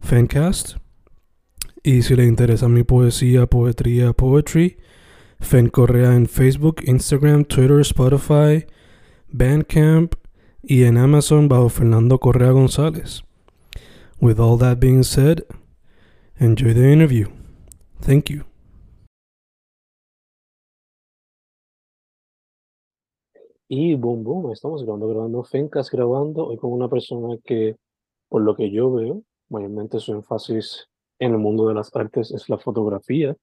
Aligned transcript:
Fancast. 0.00 0.76
Y 1.82 2.02
si 2.02 2.16
le 2.16 2.24
interesa 2.24 2.68
mi 2.68 2.82
poesía, 2.82 3.46
poetría, 3.46 4.12
poetry, 4.12 4.78
Fen 5.40 5.68
Correa 5.68 6.14
en 6.14 6.26
Facebook, 6.26 6.82
Instagram, 6.84 7.44
Twitter, 7.44 7.80
Spotify, 7.80 8.66
Bandcamp 9.28 10.14
y 10.62 10.84
en 10.84 10.98
Amazon 10.98 11.48
bajo 11.48 11.68
Fernando 11.68 12.18
Correa 12.18 12.50
González. 12.50 13.22
With 14.20 14.40
all 14.40 14.58
that 14.58 14.80
being 14.80 15.04
said, 15.04 15.44
enjoy 16.40 16.74
the 16.74 16.92
interview. 16.92 17.28
Thank 18.00 18.30
you. 18.30 18.44
Y 23.70 23.94
boom, 23.96 24.24
boom, 24.24 24.50
estamos 24.50 24.82
grabando, 24.82 25.08
grabando, 25.08 25.44
Fencas 25.44 25.90
grabando, 25.90 26.46
hoy 26.46 26.56
con 26.56 26.72
una 26.72 26.88
persona 26.88 27.36
que, 27.44 27.76
por 28.28 28.40
lo 28.40 28.56
que 28.56 28.70
yo 28.70 28.90
veo, 28.90 29.22
mayormente 29.48 29.98
su 29.98 30.12
énfasis 30.12 30.88
en 31.18 31.32
el 31.32 31.38
mundo 31.38 31.68
de 31.68 31.74
las 31.74 31.94
artes 31.94 32.30
es 32.30 32.48
la 32.48 32.58
fotografía, 32.58 33.36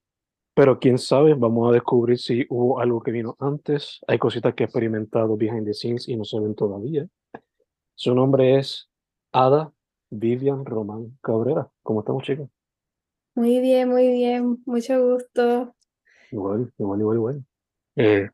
pero 0.55 0.79
quién 0.79 0.97
sabe, 0.97 1.33
vamos 1.33 1.69
a 1.69 1.73
descubrir 1.73 2.17
si 2.17 2.45
hubo 2.49 2.79
algo 2.79 3.01
que 3.01 3.11
vino 3.11 3.35
antes, 3.39 3.99
hay 4.07 4.17
cositas 4.17 4.53
que 4.53 4.63
he 4.63 4.65
experimentado 4.65 5.35
behind 5.35 5.65
the 5.65 5.73
scenes 5.73 6.07
y 6.07 6.15
no 6.15 6.23
se 6.23 6.39
ven 6.39 6.55
todavía. 6.55 7.07
Su 7.93 8.15
nombre 8.15 8.57
es 8.57 8.89
Ada 9.33 9.73
Vivian 10.09 10.65
Román 10.65 11.17
Cabrera. 11.21 11.69
¿Cómo 11.83 11.99
estamos, 11.99 12.23
chicos? 12.23 12.49
Muy 13.35 13.59
bien, 13.59 13.89
muy 13.89 14.07
bien, 14.07 14.63
mucho 14.65 15.11
gusto. 15.11 15.75
Igual, 16.31 16.73
igual, 16.77 16.99
igual, 17.01 17.17
igual. 17.17 17.45
Eh, 17.97 18.29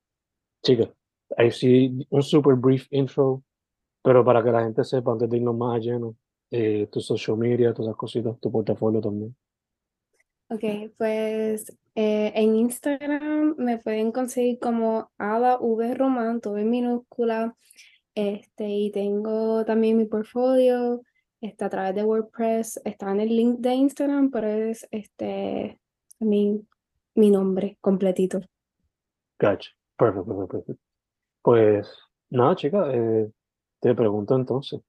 chicas, 0.63 0.89
ahí 1.37 1.51
sí, 1.51 2.05
un 2.09 2.21
super 2.21 2.55
brief 2.55 2.85
intro, 2.91 3.43
pero 4.03 4.23
para 4.23 4.43
que 4.43 4.51
la 4.51 4.63
gente 4.63 4.83
sepa, 4.83 5.11
antes 5.11 5.27
de 5.27 5.37
irnos 5.37 5.57
más 5.57 5.75
a 5.75 5.79
lleno, 5.79 6.15
eh, 6.51 6.87
tu 6.91 7.01
social 7.01 7.37
media, 7.37 7.73
todas 7.73 7.89
esas 7.89 7.97
cositas, 7.97 8.39
tu 8.39 8.51
portafolio 8.51 9.01
también. 9.01 9.35
Ok, 10.49 10.91
pues 10.97 11.77
eh, 11.95 12.31
en 12.35 12.55
Instagram 12.55 13.55
me 13.57 13.77
pueden 13.77 14.11
conseguir 14.11 14.59
como 14.59 15.09
Ada 15.17 15.57
V 15.59 15.93
Román, 15.95 16.41
todo 16.41 16.57
en 16.57 16.69
minúscula. 16.69 17.55
Este, 18.13 18.67
y 18.67 18.91
tengo 18.91 19.63
también 19.63 19.97
mi 19.97 20.05
portfolio, 20.05 21.01
está 21.39 21.67
a 21.67 21.69
través 21.69 21.95
de 21.95 22.03
WordPress, 22.03 22.81
está 22.83 23.09
en 23.11 23.21
el 23.21 23.29
link 23.29 23.59
de 23.59 23.73
Instagram, 23.73 24.29
pero 24.29 24.47
es 24.47 24.85
este 24.91 25.79
mi, 26.19 26.61
mi 27.15 27.31
nombre 27.31 27.77
completito. 27.79 28.41
Gotcha. 29.39 29.71
Perfecto, 29.97 30.25
perfecto, 30.25 30.47
perfecto. 30.47 30.83
Pues 31.41 31.95
nada, 32.29 32.55
chica, 32.55 32.91
eh, 32.91 33.31
te 33.79 33.95
pregunto 33.95 34.35
entonces, 34.35 34.81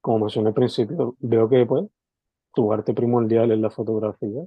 como 0.00 0.20
mencioné 0.20 0.48
al 0.48 0.54
principio, 0.54 1.16
veo 1.20 1.48
que 1.48 1.66
pues 1.66 1.86
tu 2.54 2.72
arte 2.72 2.94
primordial 2.94 3.52
es 3.52 3.58
la 3.58 3.70
fotografía, 3.70 4.44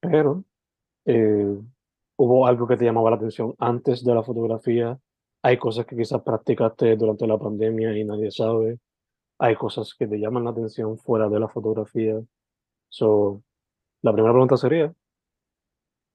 pero 0.00 0.44
eh, 1.06 1.56
hubo 2.16 2.46
algo 2.46 2.66
que 2.66 2.76
te 2.76 2.84
llamaba 2.84 3.10
la 3.10 3.16
atención 3.16 3.54
antes 3.58 4.04
de 4.04 4.14
la 4.14 4.22
fotografía, 4.22 4.98
hay 5.42 5.58
cosas 5.58 5.86
que 5.86 5.96
quizás 5.96 6.22
practicaste 6.22 6.96
durante 6.96 7.26
la 7.26 7.38
pandemia 7.38 7.96
y 7.98 8.04
nadie 8.04 8.30
sabe, 8.30 8.78
hay 9.38 9.56
cosas 9.56 9.94
que 9.94 10.06
te 10.06 10.18
llaman 10.18 10.44
la 10.44 10.50
atención 10.50 10.98
fuera 10.98 11.28
de 11.28 11.40
la 11.40 11.48
fotografía. 11.48 12.20
So, 12.88 13.42
la 14.02 14.12
primera 14.12 14.32
pregunta 14.32 14.56
sería, 14.56 14.94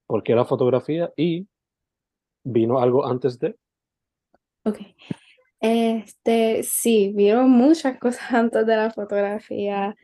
¿por 0.08 0.24
qué 0.24 0.34
la 0.34 0.46
fotografía? 0.46 1.14
Y 1.16 1.48
vino 2.44 2.80
algo 2.80 3.06
antes 3.06 3.38
de. 3.40 3.56
Ok. 4.66 4.80
Este, 5.62 6.64
sí, 6.64 7.12
vieron 7.16 7.50
muchas 7.52 8.00
cosas 8.00 8.22
antes 8.34 8.66
de 8.66 8.76
la 8.78 8.92
fotografía. 8.92 9.96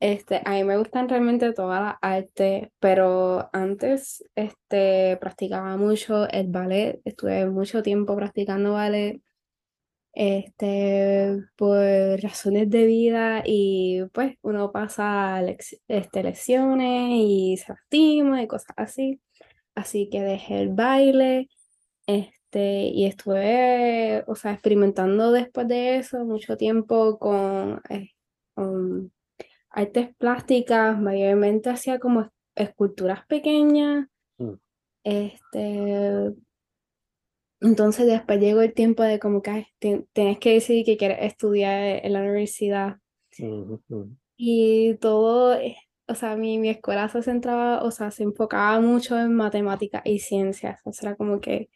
Este, 0.00 0.40
a 0.44 0.52
mí 0.52 0.64
me 0.64 0.78
gustan 0.78 1.08
realmente 1.08 1.52
todas 1.52 1.82
las 1.82 1.96
artes, 2.02 2.68
pero 2.80 3.50
antes 3.52 4.24
este, 4.34 5.18
practicaba 5.20 5.76
mucho 5.76 6.28
el 6.30 6.48
ballet, 6.48 7.00
estuve 7.04 7.46
mucho 7.46 7.82
tiempo 7.82 8.16
practicando 8.16 8.74
ballet, 8.74 9.20
este, 10.12 11.38
por 11.56 11.78
razones 12.22 12.70
de 12.70 12.86
vida 12.86 13.42
y 13.46 14.02
pues 14.12 14.36
uno 14.42 14.72
pasa 14.72 15.42
este, 15.88 16.22
lecciones 16.22 17.10
y 17.14 17.56
se 17.58 17.72
lastima 17.72 18.42
y 18.42 18.48
cosas 18.48 18.74
así, 18.76 19.20
así 19.74 20.08
que 20.10 20.22
dejé 20.22 20.60
el 20.62 20.70
baile, 20.70 21.48
este, 22.06 22.39
y 22.58 23.06
estuve, 23.06 24.24
o 24.26 24.34
sea, 24.34 24.52
experimentando 24.52 25.30
después 25.30 25.68
de 25.68 25.98
eso 25.98 26.24
mucho 26.24 26.56
tiempo 26.56 27.18
con... 27.18 27.80
eh, 27.88 28.10
con 28.54 29.12
artes 29.72 30.14
plásticas, 30.16 31.00
mayormente 31.00 31.70
hacía 31.70 32.00
como 32.00 32.28
esculturas 32.56 33.24
pequeñas. 33.26 34.08
Mm. 34.36 34.54
Este, 35.04 36.34
entonces 37.60 38.06
después 38.06 38.40
llegó 38.40 38.62
el 38.62 38.74
tiempo 38.74 39.04
de 39.04 39.20
como 39.20 39.42
que 39.42 39.68
te- 39.78 40.06
tienes 40.12 40.38
que 40.40 40.54
decidir 40.54 40.84
que 40.84 40.96
quieres 40.96 41.18
estudiar 41.20 42.04
en 42.04 42.12
la 42.12 42.20
universidad. 42.20 42.96
Y 44.36 44.94
todo, 44.96 45.54
eh, 45.54 45.76
o 46.08 46.14
sea, 46.16 46.34
mi, 46.36 46.58
mi 46.58 46.70
escuela 46.70 47.08
se 47.08 47.22
centraba, 47.22 47.84
o 47.84 47.90
sea, 47.92 48.10
se 48.10 48.24
enfocaba 48.24 48.80
mucho 48.80 49.18
en 49.18 49.34
matemáticas 49.34 50.02
y 50.04 50.18
ciencias. 50.18 50.80
O 50.84 50.92
sea, 50.92 51.14
como 51.14 51.40
que 51.40 51.70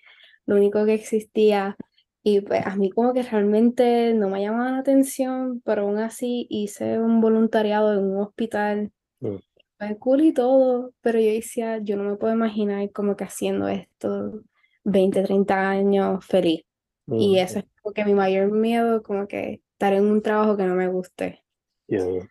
lo 0.47 0.57
único 0.57 0.85
que 0.85 0.95
existía. 0.95 1.77
Y 2.23 2.41
pues 2.41 2.67
a 2.67 2.77
mí 2.77 2.91
como 2.91 3.13
que 3.13 3.23
realmente 3.23 4.15
no 4.15 4.29
me 4.29 4.41
llamaba 4.41 4.73
la 4.73 4.79
atención, 4.79 5.61
pero 5.65 5.83
aún 5.83 5.99
así 5.99 6.47
hice 6.49 6.99
un 6.99 7.21
voluntariado 7.21 7.93
en 7.93 8.05
un 8.05 8.23
hospital. 8.23 8.93
Mm. 9.21 9.37
Fue 9.79 9.99
cool 9.99 10.23
y 10.23 10.33
todo, 10.33 10.93
pero 11.01 11.19
yo 11.19 11.27
decía, 11.27 11.79
yo 11.79 11.97
no 11.97 12.05
me 12.05 12.17
puedo 12.17 12.33
imaginar 12.33 12.91
como 12.93 13.17
que 13.17 13.25
haciendo 13.25 13.69
esto 13.69 14.43
20, 14.85 15.23
30 15.23 15.69
años 15.69 16.25
feliz. 16.25 16.65
Y 17.07 17.33
Ujú. 17.33 17.37
eso 17.37 17.59
es 17.59 17.65
como 17.83 17.93
que 17.93 18.05
mi 18.05 18.15
mayor 18.15 18.51
miedo, 18.51 19.03
como 19.03 19.27
que 19.27 19.61
estar 19.73 19.93
en 19.93 20.05
un 20.05 20.23
trabajo 20.23 20.57
que 20.57 20.65
no 20.65 20.75
me 20.75 20.89
guste. 20.89 21.43
Yeah. 21.89 22.31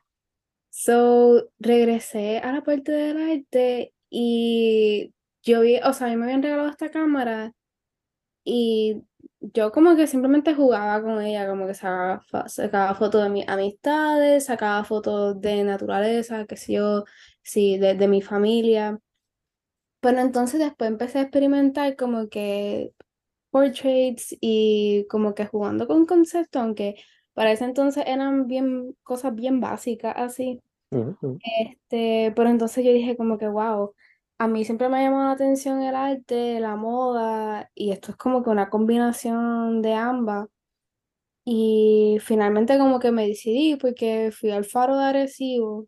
So, 0.71 1.49
regresé 1.59 2.39
a 2.39 2.51
la 2.51 2.63
parte 2.63 2.91
del 2.91 3.17
arte 3.17 3.93
y 4.09 5.13
yo 5.43 5.61
vi, 5.61 5.77
o 5.83 5.93
sea, 5.93 6.07
a 6.07 6.09
mí 6.09 6.15
me 6.15 6.25
habían 6.25 6.41
regalado 6.41 6.69
esta 6.69 6.89
cámara 6.89 7.53
y 8.43 9.03
yo 9.41 9.71
como 9.71 9.95
que 9.95 10.07
simplemente 10.07 10.53
jugaba 10.55 11.01
con 11.01 11.21
ella, 11.21 11.47
como 11.47 11.67
que 11.67 11.73
sacaba, 11.73 12.23
sacaba 12.47 12.95
fotos 12.95 13.23
de 13.23 13.29
mis 13.29 13.47
amistades, 13.47 14.45
sacaba 14.45 14.83
fotos 14.85 15.39
de 15.41 15.63
naturaleza, 15.63 16.45
que 16.45 16.57
sé 16.57 16.73
yo, 16.73 17.05
sí, 17.43 17.77
de, 17.77 17.95
de 17.95 18.07
mi 18.07 18.21
familia. 18.21 18.99
Pero 20.01 20.19
entonces 20.19 20.59
después 20.59 20.89
empecé 20.89 21.19
a 21.19 21.21
experimentar 21.23 21.95
como 21.95 22.27
que 22.29 22.93
portraits 23.51 24.35
y 24.41 25.05
como 25.09 25.35
que 25.35 25.45
jugando 25.47 25.87
con 25.87 26.05
conceptos, 26.05 26.61
aunque 26.61 26.95
para 27.33 27.51
ese 27.53 27.65
entonces 27.65 28.05
eran 28.07 28.47
bien 28.47 28.95
cosas 29.03 29.35
bien 29.35 29.61
básicas 29.61 30.13
así. 30.17 30.61
Ujú, 30.91 31.17
ujú. 31.21 31.39
Este, 31.43 32.33
pero 32.35 32.49
entonces 32.49 32.85
yo 32.85 32.93
dije 32.93 33.17
como 33.17 33.37
que, 33.37 33.47
wow, 33.47 33.93
a 34.43 34.47
mí 34.47 34.65
siempre 34.65 34.89
me 34.89 34.97
ha 34.99 35.03
llamado 35.03 35.25
la 35.25 35.31
atención 35.33 35.81
el 35.83 35.95
arte, 35.95 36.59
la 36.59 36.75
moda, 36.75 37.69
y 37.75 37.91
esto 37.91 38.11
es 38.11 38.17
como 38.17 38.43
que 38.43 38.49
una 38.49 38.69
combinación 38.69 39.81
de 39.81 39.93
ambas. 39.93 40.47
Y 41.45 42.19
finalmente 42.21 42.77
como 42.77 42.99
que 42.99 43.11
me 43.11 43.27
decidí 43.27 43.75
porque 43.75 44.31
fui 44.31 44.51
al 44.51 44.65
Faro 44.65 44.97
de 44.97 45.05
Arecibo 45.05 45.87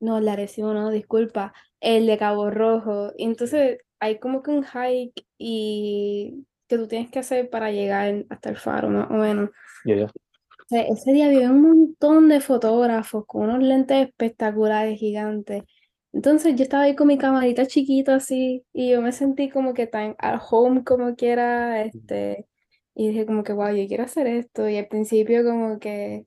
no, 0.00 0.18
el 0.18 0.24
de 0.24 0.30
Arecibo 0.30 0.72
no, 0.74 0.90
disculpa, 0.90 1.52
el 1.80 2.06
de 2.06 2.18
Cabo 2.18 2.50
Rojo. 2.50 3.12
Entonces 3.18 3.78
hay 4.00 4.18
como 4.18 4.42
que 4.42 4.50
un 4.50 4.64
hike 4.64 5.26
y 5.38 6.46
que 6.66 6.78
tú 6.78 6.88
tienes 6.88 7.10
que 7.10 7.18
hacer 7.18 7.50
para 7.50 7.70
llegar 7.70 8.24
hasta 8.30 8.48
el 8.50 8.56
faro, 8.56 8.88
más 8.88 9.10
o 9.10 9.14
menos. 9.14 9.50
O 9.50 10.68
sea, 10.68 10.82
ese 10.82 11.12
día 11.12 11.26
había 11.26 11.50
un 11.50 11.62
montón 11.62 12.28
de 12.28 12.40
fotógrafos 12.40 13.26
con 13.26 13.42
unos 13.42 13.62
lentes 13.62 14.08
espectaculares, 14.08 14.98
gigantes. 14.98 15.64
Entonces 16.12 16.56
yo 16.56 16.64
estaba 16.64 16.84
ahí 16.84 16.96
con 16.96 17.06
mi 17.08 17.18
camarita 17.18 17.66
chiquita 17.66 18.16
así 18.16 18.64
y 18.72 18.90
yo 18.90 19.00
me 19.02 19.12
sentí 19.12 19.48
como 19.50 19.74
que 19.74 19.86
tan 19.86 20.16
at 20.18 20.40
home 20.50 20.84
como 20.84 21.14
quiera, 21.16 21.82
este, 21.84 22.48
y 22.94 23.08
dije 23.08 23.26
como 23.26 23.44
que, 23.44 23.52
wow, 23.52 23.70
yo 23.74 23.86
quiero 23.88 24.04
hacer 24.04 24.26
esto. 24.26 24.68
Y 24.68 24.76
al 24.78 24.88
principio 24.88 25.44
como 25.44 25.78
que 25.78 26.26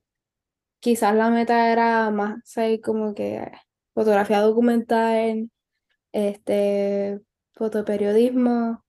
quizás 0.79 1.15
la 1.15 1.29
meta 1.29 1.71
era 1.71 2.09
más, 2.11 2.39
¿sabes? 2.45 2.81
Como 2.83 3.13
que 3.15 3.51
fotografía 3.93 4.41
documental, 4.41 5.49
este, 6.13 7.21
fotoperiodismo, 7.55 8.83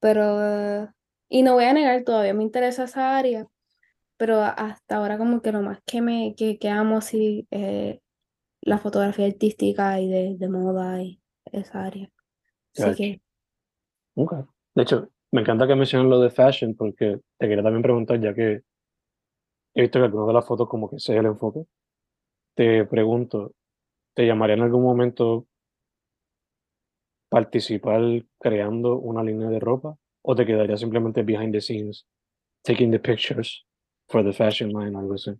pero, 0.00 0.90
y 1.28 1.42
no 1.42 1.54
voy 1.54 1.64
a 1.64 1.72
negar, 1.74 2.04
todavía 2.04 2.34
me 2.34 2.44
interesa 2.44 2.84
esa 2.84 3.18
área, 3.18 3.46
pero 4.18 4.40
hasta 4.42 4.96
ahora 4.96 5.18
como 5.18 5.42
que 5.42 5.52
lo 5.52 5.62
más 5.62 5.80
que 5.86 6.02
me, 6.02 6.34
que, 6.36 6.58
que 6.58 6.70
amo 6.70 7.00
sí 7.02 7.46
es 7.50 8.00
la 8.66 8.78
fotografía 8.78 9.26
artística 9.26 10.00
y 10.00 10.08
de, 10.08 10.36
de 10.36 10.48
moda 10.48 11.02
y 11.02 11.20
esa 11.52 11.84
área. 11.84 12.10
Así 12.76 12.94
que, 12.94 13.20
Ok. 14.14 14.32
De 14.74 14.82
hecho, 14.82 15.08
me 15.32 15.42
encanta 15.42 15.66
que 15.66 15.74
mencionen 15.74 16.10
lo 16.10 16.20
de 16.20 16.30
fashion 16.30 16.74
porque 16.74 17.20
te 17.38 17.48
quería 17.48 17.62
también 17.62 17.82
preguntar, 17.82 18.20
ya 18.20 18.34
que 18.34 18.62
he 19.74 19.82
visto 19.82 19.98
que 19.98 20.06
algunas 20.06 20.26
de 20.26 20.32
las 20.32 20.46
fotos 20.46 20.68
como 20.68 20.90
que 20.90 20.96
es 20.96 21.08
el 21.08 21.26
enfoque. 21.26 21.64
Te 22.54 22.84
pregunto, 22.86 23.52
¿te 24.14 24.26
llamaría 24.26 24.56
en 24.56 24.62
algún 24.62 24.82
momento 24.82 25.46
participar 27.28 28.00
creando 28.40 28.98
una 28.98 29.22
línea 29.22 29.48
de 29.48 29.60
ropa 29.60 29.96
o 30.22 30.34
te 30.34 30.46
quedaría 30.46 30.76
simplemente 30.76 31.22
behind 31.22 31.52
the 31.52 31.60
scenes, 31.60 32.06
taking 32.62 32.90
the 32.90 32.98
pictures 32.98 33.64
for 34.08 34.24
the 34.24 34.32
fashion 34.32 34.70
line 34.70 34.96
o 34.96 35.00
algo 35.00 35.14
así? 35.14 35.32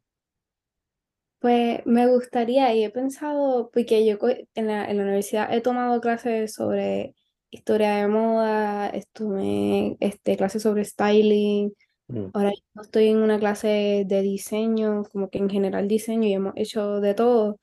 Pues 1.38 1.80
me 1.86 2.06
gustaría 2.06 2.74
y 2.74 2.84
he 2.84 2.90
pensado, 2.90 3.70
porque 3.72 4.04
yo 4.06 4.18
en 4.54 4.66
la, 4.66 4.90
en 4.90 4.96
la 4.96 5.02
universidad 5.04 5.52
he 5.52 5.60
tomado 5.60 6.00
clases 6.00 6.54
sobre 6.54 7.14
historia 7.50 7.96
de 7.96 8.08
moda, 8.08 8.88
estuve 8.90 9.96
este, 10.00 10.36
clases 10.36 10.62
sobre 10.62 10.84
styling, 10.84 11.72
Mm, 12.08 12.26
ahora 12.34 12.52
estoy 12.80 13.08
en 13.08 13.18
una 13.18 13.38
clase 13.38 14.04
de 14.06 14.22
diseño, 14.22 15.04
como 15.12 15.28
que 15.28 15.38
en 15.38 15.50
general 15.50 15.88
diseño 15.88 16.28
y 16.28 16.34
hemos 16.34 16.52
hecho 16.56 17.00
de 17.00 17.14
todo. 17.14 17.58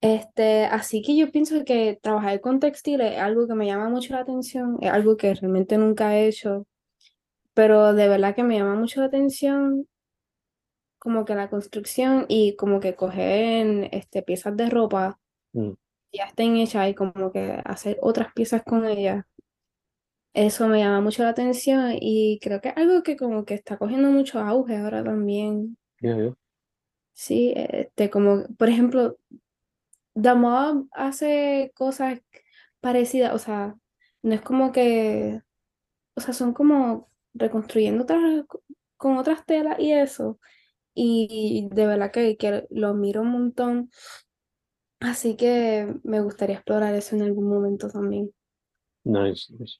Este, 0.00 0.66
así 0.66 1.02
que 1.02 1.16
yo 1.16 1.30
pienso 1.32 1.64
que 1.64 1.98
trabajar 2.02 2.40
con 2.40 2.60
textiles 2.60 3.12
es 3.14 3.18
algo 3.20 3.48
que 3.48 3.54
me 3.54 3.66
llama 3.66 3.88
mucho 3.88 4.14
la 4.14 4.20
atención, 4.20 4.78
es 4.82 4.90
algo 4.92 5.16
que 5.16 5.34
realmente 5.34 5.78
nunca 5.78 6.16
he 6.16 6.28
hecho, 6.28 6.66
pero 7.54 7.94
de 7.94 8.08
verdad 8.08 8.34
que 8.36 8.44
me 8.44 8.58
llama 8.58 8.76
mucho 8.76 9.00
la 9.00 9.06
atención 9.08 9.88
como 11.04 11.26
que 11.26 11.34
la 11.34 11.50
construcción 11.50 12.24
y 12.28 12.56
como 12.56 12.80
que 12.80 12.94
coger 12.94 13.90
este, 13.92 14.22
piezas 14.22 14.56
de 14.56 14.70
ropa 14.70 15.20
mm, 15.52 15.72
ya 16.10 16.24
estén 16.24 16.56
hechas 16.56 16.88
y 16.88 16.94
como 16.94 17.30
que 17.30 17.60
hacer 17.62 17.98
otras 18.00 18.32
piezas 18.32 18.62
con 18.62 18.86
ellas. 18.86 19.26
Eso 20.32 20.66
me 20.66 20.78
llama 20.78 21.02
mucho 21.02 21.22
la 21.22 21.28
atención 21.28 21.92
y 22.00 22.40
creo 22.40 22.62
que 22.62 22.70
es 22.70 22.76
algo 22.78 23.02
que 23.02 23.18
como 23.18 23.44
que 23.44 23.52
está 23.52 23.76
cogiendo 23.76 24.10
mucho 24.10 24.40
auge 24.40 24.78
ahora 24.78 25.04
también. 25.04 25.76
yeah, 26.00 26.16
yeah. 26.16 26.34
Sí, 27.12 27.52
este, 27.54 28.08
como 28.08 28.46
por 28.56 28.70
ejemplo, 28.70 29.18
The 30.14 30.34
Mob 30.34 30.88
hace 30.92 31.70
cosas 31.74 32.18
parecidas, 32.80 33.34
o 33.34 33.38
sea, 33.38 33.76
no 34.22 34.34
es 34.34 34.40
como 34.40 34.72
que, 34.72 35.42
o 36.16 36.20
sea, 36.22 36.32
son 36.32 36.54
como 36.54 37.10
reconstruyendo 37.34 38.04
otras, 38.04 38.44
con 38.96 39.18
otras 39.18 39.44
telas 39.44 39.78
y 39.78 39.92
eso. 39.92 40.40
Y 40.94 41.68
de 41.72 41.86
verdad 41.86 42.12
que, 42.12 42.36
que 42.36 42.66
lo 42.70 42.94
miro 42.94 43.22
un 43.22 43.30
montón. 43.30 43.90
Así 45.00 45.36
que 45.36 45.94
me 46.02 46.20
gustaría 46.20 46.56
explorar 46.56 46.94
eso 46.94 47.14
en 47.16 47.22
algún 47.22 47.48
momento 47.48 47.88
también. 47.88 48.30
Nice, 49.04 49.50
nice. 49.50 49.78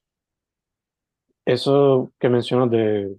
Eso 1.46 2.12
que 2.18 2.28
mencionas 2.28 2.70
de 2.70 3.16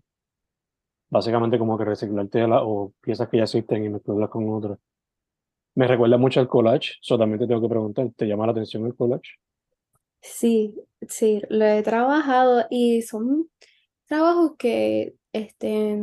básicamente 1.09 1.57
como 1.57 1.77
que 1.77 1.85
reciclar 1.85 2.27
tela 2.27 2.61
o 2.63 2.93
piezas 3.01 3.29
que 3.29 3.37
ya 3.37 3.43
existen 3.43 3.85
y 3.85 3.89
mezclarlas 3.89 4.29
con 4.29 4.49
otras. 4.49 4.77
Me 5.75 5.87
recuerda 5.87 6.17
mucho 6.17 6.39
al 6.39 6.47
collage, 6.47 6.93
so 7.01 7.17
también 7.17 7.39
te 7.39 7.47
tengo 7.47 7.61
que 7.61 7.69
preguntar, 7.69 8.09
¿te 8.15 8.25
llama 8.27 8.45
la 8.45 8.51
atención 8.53 8.85
el 8.85 8.95
collage? 8.95 9.31
Sí, 10.21 10.75
sí, 11.07 11.41
lo 11.49 11.65
he 11.65 11.83
trabajado 11.83 12.65
y 12.69 13.01
son 13.03 13.49
trabajos 14.07 14.53
que 14.57 15.15
este, 15.33 15.97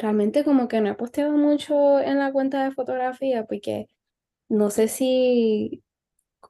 realmente 0.00 0.44
como 0.44 0.68
que 0.68 0.80
no 0.82 0.90
he 0.90 0.96
posteado 0.96 1.32
mucho 1.34 2.00
en 2.00 2.18
la 2.20 2.32
cuenta 2.32 2.64
de 2.64 2.72
fotografía 2.72 3.46
porque 3.46 3.88
no 4.48 4.70
sé 4.70 4.88
si 4.88 5.84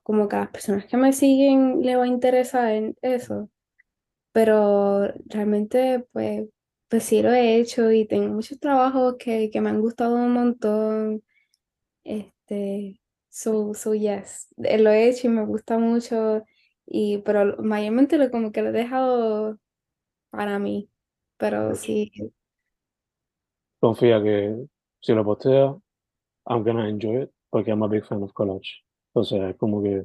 como 0.04 0.28
que 0.28 0.36
a 0.36 0.40
las 0.40 0.50
personas 0.50 0.86
que 0.86 0.96
me 0.98 1.12
siguen 1.12 1.82
le 1.82 1.96
va 1.96 2.04
a 2.04 2.08
interesar 2.08 2.72
en 2.72 2.96
eso, 3.02 3.50
pero 4.32 5.08
realmente 5.26 6.06
pues, 6.12 6.48
pues 6.88 7.04
sí 7.04 7.22
lo 7.22 7.32
he 7.32 7.56
hecho 7.58 7.90
y 7.92 8.06
tengo 8.06 8.34
muchos 8.34 8.60
trabajos 8.60 9.16
que, 9.18 9.50
que 9.50 9.60
me 9.60 9.70
han 9.70 9.80
gustado 9.80 10.16
un 10.16 10.32
montón. 10.32 11.22
Este, 12.04 13.00
so, 13.28 13.74
so 13.74 13.94
yes, 13.94 14.48
eh, 14.58 14.78
lo 14.78 14.90
he 14.90 15.08
hecho 15.08 15.26
y 15.28 15.30
me 15.30 15.44
gusta 15.46 15.78
mucho, 15.78 16.44
y, 16.86 17.18
pero 17.18 17.56
mayormente 17.62 18.18
lo, 18.18 18.30
como 18.30 18.52
que 18.52 18.62
lo 18.62 18.70
he 18.70 18.72
dejado 18.72 19.58
para 20.30 20.58
mí, 20.58 20.90
pero 21.38 21.74
sí, 21.76 22.12
Confía 23.80 24.22
que 24.22 24.66
si 25.00 25.12
lo 25.14 25.24
posteas, 25.24 25.74
I'm 26.46 26.62
gonna 26.64 26.88
enjoy 26.88 27.22
it, 27.22 27.30
porque 27.50 27.70
I'm 27.70 27.82
a 27.82 27.88
big 27.88 28.04
fan 28.04 28.22
of 28.22 28.32
collage. 28.32 28.82
Entonces, 29.14 29.40
es 29.50 29.56
como 29.56 29.82
que 29.82 30.04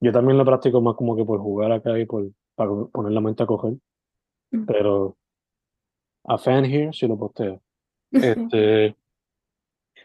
yo 0.00 0.12
también 0.12 0.36
lo 0.38 0.44
practico 0.44 0.80
más 0.80 0.96
como 0.96 1.14
que 1.16 1.24
por 1.24 1.40
jugar 1.40 1.72
acá 1.72 1.98
y 1.98 2.06
por 2.06 2.30
para 2.54 2.70
poner 2.92 3.12
la 3.12 3.20
mente 3.20 3.42
a 3.42 3.46
coger, 3.46 3.74
Mm. 4.52 4.66
pero 4.66 5.16
a 6.24 6.36
fan 6.38 6.64
here 6.64 6.92
si 6.92 7.06
lo 7.06 7.16
posteo. 7.18 7.62
Este, 8.52 8.96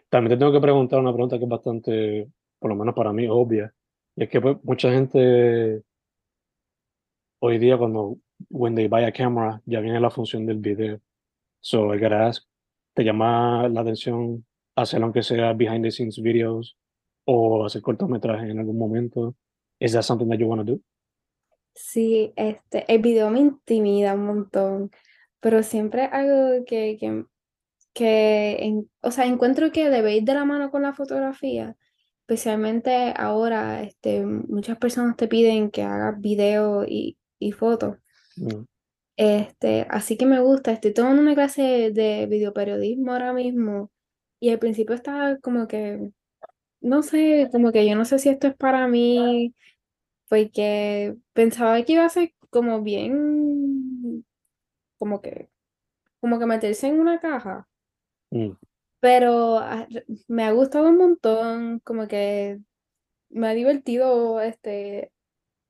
también 0.10 0.38
te 0.38 0.38
tengo 0.38 0.52
que 0.54 0.62
preguntar 0.62 1.00
una 1.00 1.12
pregunta 1.12 1.38
que 1.40 1.44
es 1.46 1.50
bastante, 1.50 2.30
por 2.60 2.70
lo 2.70 2.76
menos 2.76 2.94
para 2.96 3.12
mí, 3.12 3.28
obvia. 3.28 3.74
Y 4.16 4.24
es 4.24 4.30
que 4.30 4.40
pues, 4.40 4.58
mucha 4.64 4.92
gente 4.92 5.82
hoy 7.40 7.58
día 7.58 7.78
cuando 7.78 8.18
when 8.50 8.76
they 8.76 8.88
buy 8.88 9.04
a 9.04 9.12
camera 9.12 9.62
ya 9.66 9.80
viene 9.80 10.00
la 10.00 10.10
función 10.12 10.46
del 10.46 10.60
video. 10.60 11.00
So 11.62 11.94
I 11.94 11.98
gotta 12.00 12.28
ask, 12.28 12.44
¿te 12.96 13.04
llama 13.06 13.70
la 13.70 13.82
atención 13.82 14.46
hacer 14.76 15.04
aunque 15.04 15.24
sea 15.24 15.54
behind 15.54 15.84
the 15.86 15.92
scenes 15.92 16.22
videos 16.22 16.78
o 17.26 17.66
hacer 17.66 17.82
cortometrajes 17.84 18.50
en 18.52 18.60
algún 18.60 18.80
momento? 18.80 19.36
Is 19.80 19.94
that 19.94 20.04
something 20.04 20.30
that 20.30 20.40
you 20.40 20.48
want 20.48 20.66
to 20.68 20.74
do? 20.76 20.82
Sí, 21.74 22.34
este, 22.38 22.92
el 22.94 23.02
video 23.02 23.30
me 23.30 23.40
intimida 23.40 24.14
un 24.14 24.26
montón, 24.26 24.92
pero 25.42 25.62
siempre 25.64 26.04
algo 26.06 26.64
que, 26.66 26.98
que, 27.00 27.26
que 27.94 28.58
en- 28.66 28.92
o 29.02 29.12
sea, 29.12 29.26
encuentro 29.26 29.72
que 29.72 29.90
debe 29.90 30.16
ir 30.18 30.24
de 30.24 30.34
la 30.36 30.46
mano 30.46 30.72
con 30.72 30.84
la 30.84 30.94
fotografía, 30.94 31.76
especialmente 32.22 33.14
ahora, 33.18 33.84
este, 33.84 34.26
muchas 34.26 34.78
personas 34.80 35.18
te 35.18 35.28
piden 35.28 35.72
que 35.72 35.84
hagas 35.84 36.20
video 36.22 36.86
y, 36.88 37.18
y 37.40 37.52
fotos. 37.54 37.98
Mm, 38.38 38.66
Este, 39.18 39.88
así 39.90 40.18
que 40.18 40.26
me 40.26 40.42
gusta, 40.42 40.72
estoy 40.72 40.94
tomando 40.94 41.22
una 41.22 41.36
clase 41.36 41.92
de 41.94 42.28
videoperiodismo 42.28 43.14
ahora 43.14 43.32
mismo 43.34 43.92
y 44.42 44.50
al 44.50 44.60
principio 44.60 44.96
estaba 44.96 45.38
como 45.38 45.68
que, 45.68 46.12
no 46.82 47.04
sé, 47.04 47.50
como 47.52 47.72
que 47.72 47.88
yo 47.88 47.96
no 47.96 48.06
sé 48.06 48.20
si 48.20 48.30
esto 48.30 48.48
es 48.48 48.56
para 48.56 48.88
mí, 48.88 49.56
porque 50.30 51.16
pensaba 51.34 51.82
que 51.84 51.94
iba 51.94 52.06
a 52.06 52.10
ser 52.10 52.34
como 52.50 52.82
bien, 52.82 54.26
como 54.98 55.22
que, 55.22 55.50
como 56.20 56.40
que 56.40 56.46
meterse 56.46 56.88
en 56.88 57.00
una 57.00 57.20
caja, 57.20 57.68
mm, 58.32 58.52
pero 59.00 59.60
ah, 59.60 59.88
me 60.28 60.44
ha 60.44 60.52
gustado 60.52 60.90
un 60.90 60.98
montón, 60.98 61.80
como 61.80 62.08
que 62.08 62.60
me 63.30 63.48
ha 63.48 63.54
divertido, 63.54 64.42
este, 64.42 65.12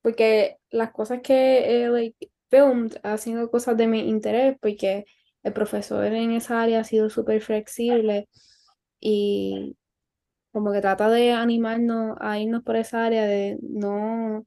porque 0.01 0.57
las 0.71 0.91
cosas 0.91 1.21
que 1.21 1.83
he 1.85 1.89
like, 1.89 2.31
sido 3.17 3.51
cosas 3.51 3.77
de 3.77 3.87
mi 3.87 3.99
interés, 4.09 4.57
porque 4.61 5.05
el 5.43 5.53
profesor 5.53 6.05
en 6.05 6.31
esa 6.31 6.61
área 6.61 6.81
ha 6.81 6.83
sido 6.83 7.09
súper 7.09 7.41
flexible 7.41 8.27
y 8.99 9.77
como 10.51 10.71
que 10.71 10.81
trata 10.81 11.09
de 11.09 11.33
animarnos 11.33 12.17
a 12.21 12.39
irnos 12.39 12.63
por 12.63 12.77
esa 12.77 13.05
área 13.05 13.25
de 13.25 13.57
no, 13.61 14.45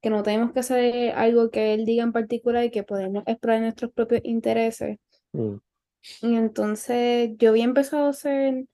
que 0.00 0.10
no 0.10 0.22
tenemos 0.22 0.52
que 0.52 0.60
hacer 0.60 1.12
algo 1.14 1.50
que 1.50 1.74
él 1.74 1.84
diga 1.84 2.04
en 2.04 2.12
particular 2.12 2.64
y 2.64 2.70
que 2.70 2.84
podemos 2.84 3.22
explorar 3.26 3.62
nuestros 3.62 3.92
propios 3.92 4.22
intereses. 4.24 4.98
mm, 5.34 5.56
Y 6.22 6.34
entonces 6.36 7.30
yo 7.38 7.50
había 7.50 7.64
empezado 7.64 8.06
a 8.06 8.10
hacer 8.10 8.64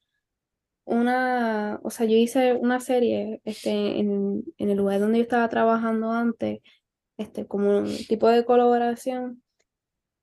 una, 0.85 1.81
o 1.83 1.91
sea, 1.91 2.07
yo 2.07 2.17
hice 2.17 2.55
una 2.55 2.81
serie 2.81 3.41
este, 3.45 3.71
en, 4.01 4.45
en 4.57 4.71
el 4.71 4.79
lugar 4.79 5.01
donde 5.01 5.19
yo 5.19 5.23
estaba 5.23 5.49
trabajando 5.49 6.11
antes, 6.13 6.61
este, 7.19 7.47
como 7.49 7.79
un 7.79 8.07
tipo 8.09 8.29
de 8.29 8.47
colaboración, 8.47 9.43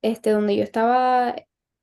este, 0.01 0.31
donde 0.31 0.55
yo 0.55 0.63
estaba, 0.63 1.35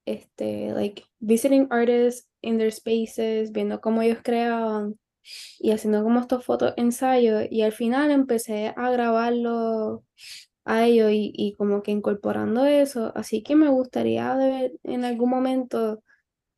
este, 0.06 0.72
like, 0.72 1.04
visiting 1.20 1.68
artists 1.70 2.28
in 2.42 2.58
their 2.58 2.72
spaces, 2.72 3.52
viendo 3.52 3.80
cómo 3.80 4.02
ellos 4.02 4.18
creaban 4.22 4.98
y 5.60 5.72
haciendo 5.72 6.02
como 6.04 6.20
estos 6.20 6.44
fotos 6.44 6.74
ensayos 6.76 7.46
y 7.50 7.62
al 7.62 7.72
final 7.72 8.10
empecé 8.10 8.74
a 8.76 8.90
grabarlo 8.90 10.04
a 10.64 10.84
ellos 10.86 11.10
y, 11.12 11.32
y 11.34 11.54
como 11.54 11.82
que 11.82 11.92
incorporando 11.92 12.66
eso, 12.66 13.12
así 13.16 13.42
que 13.42 13.56
me 13.56 13.68
gustaría 13.70 14.36
de 14.36 14.74
en 14.84 15.04
algún 15.04 15.30
momento 15.30 16.02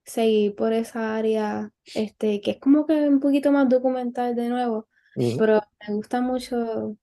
seguir 0.04 0.54
por 0.56 0.72
esa 0.72 1.16
área, 1.16 1.72
este, 1.94 2.40
que 2.40 2.52
es 2.52 2.60
como 2.60 2.86
que 2.86 2.94
un 3.08 3.20
poquito 3.20 3.52
más 3.52 3.68
documental 3.68 4.34
de 4.36 4.48
nuevo, 4.48 4.88
Ujú, 5.16 5.38
pero 5.38 5.60
me 5.88 5.94
gusta 5.94 6.20
mucho 6.20 6.96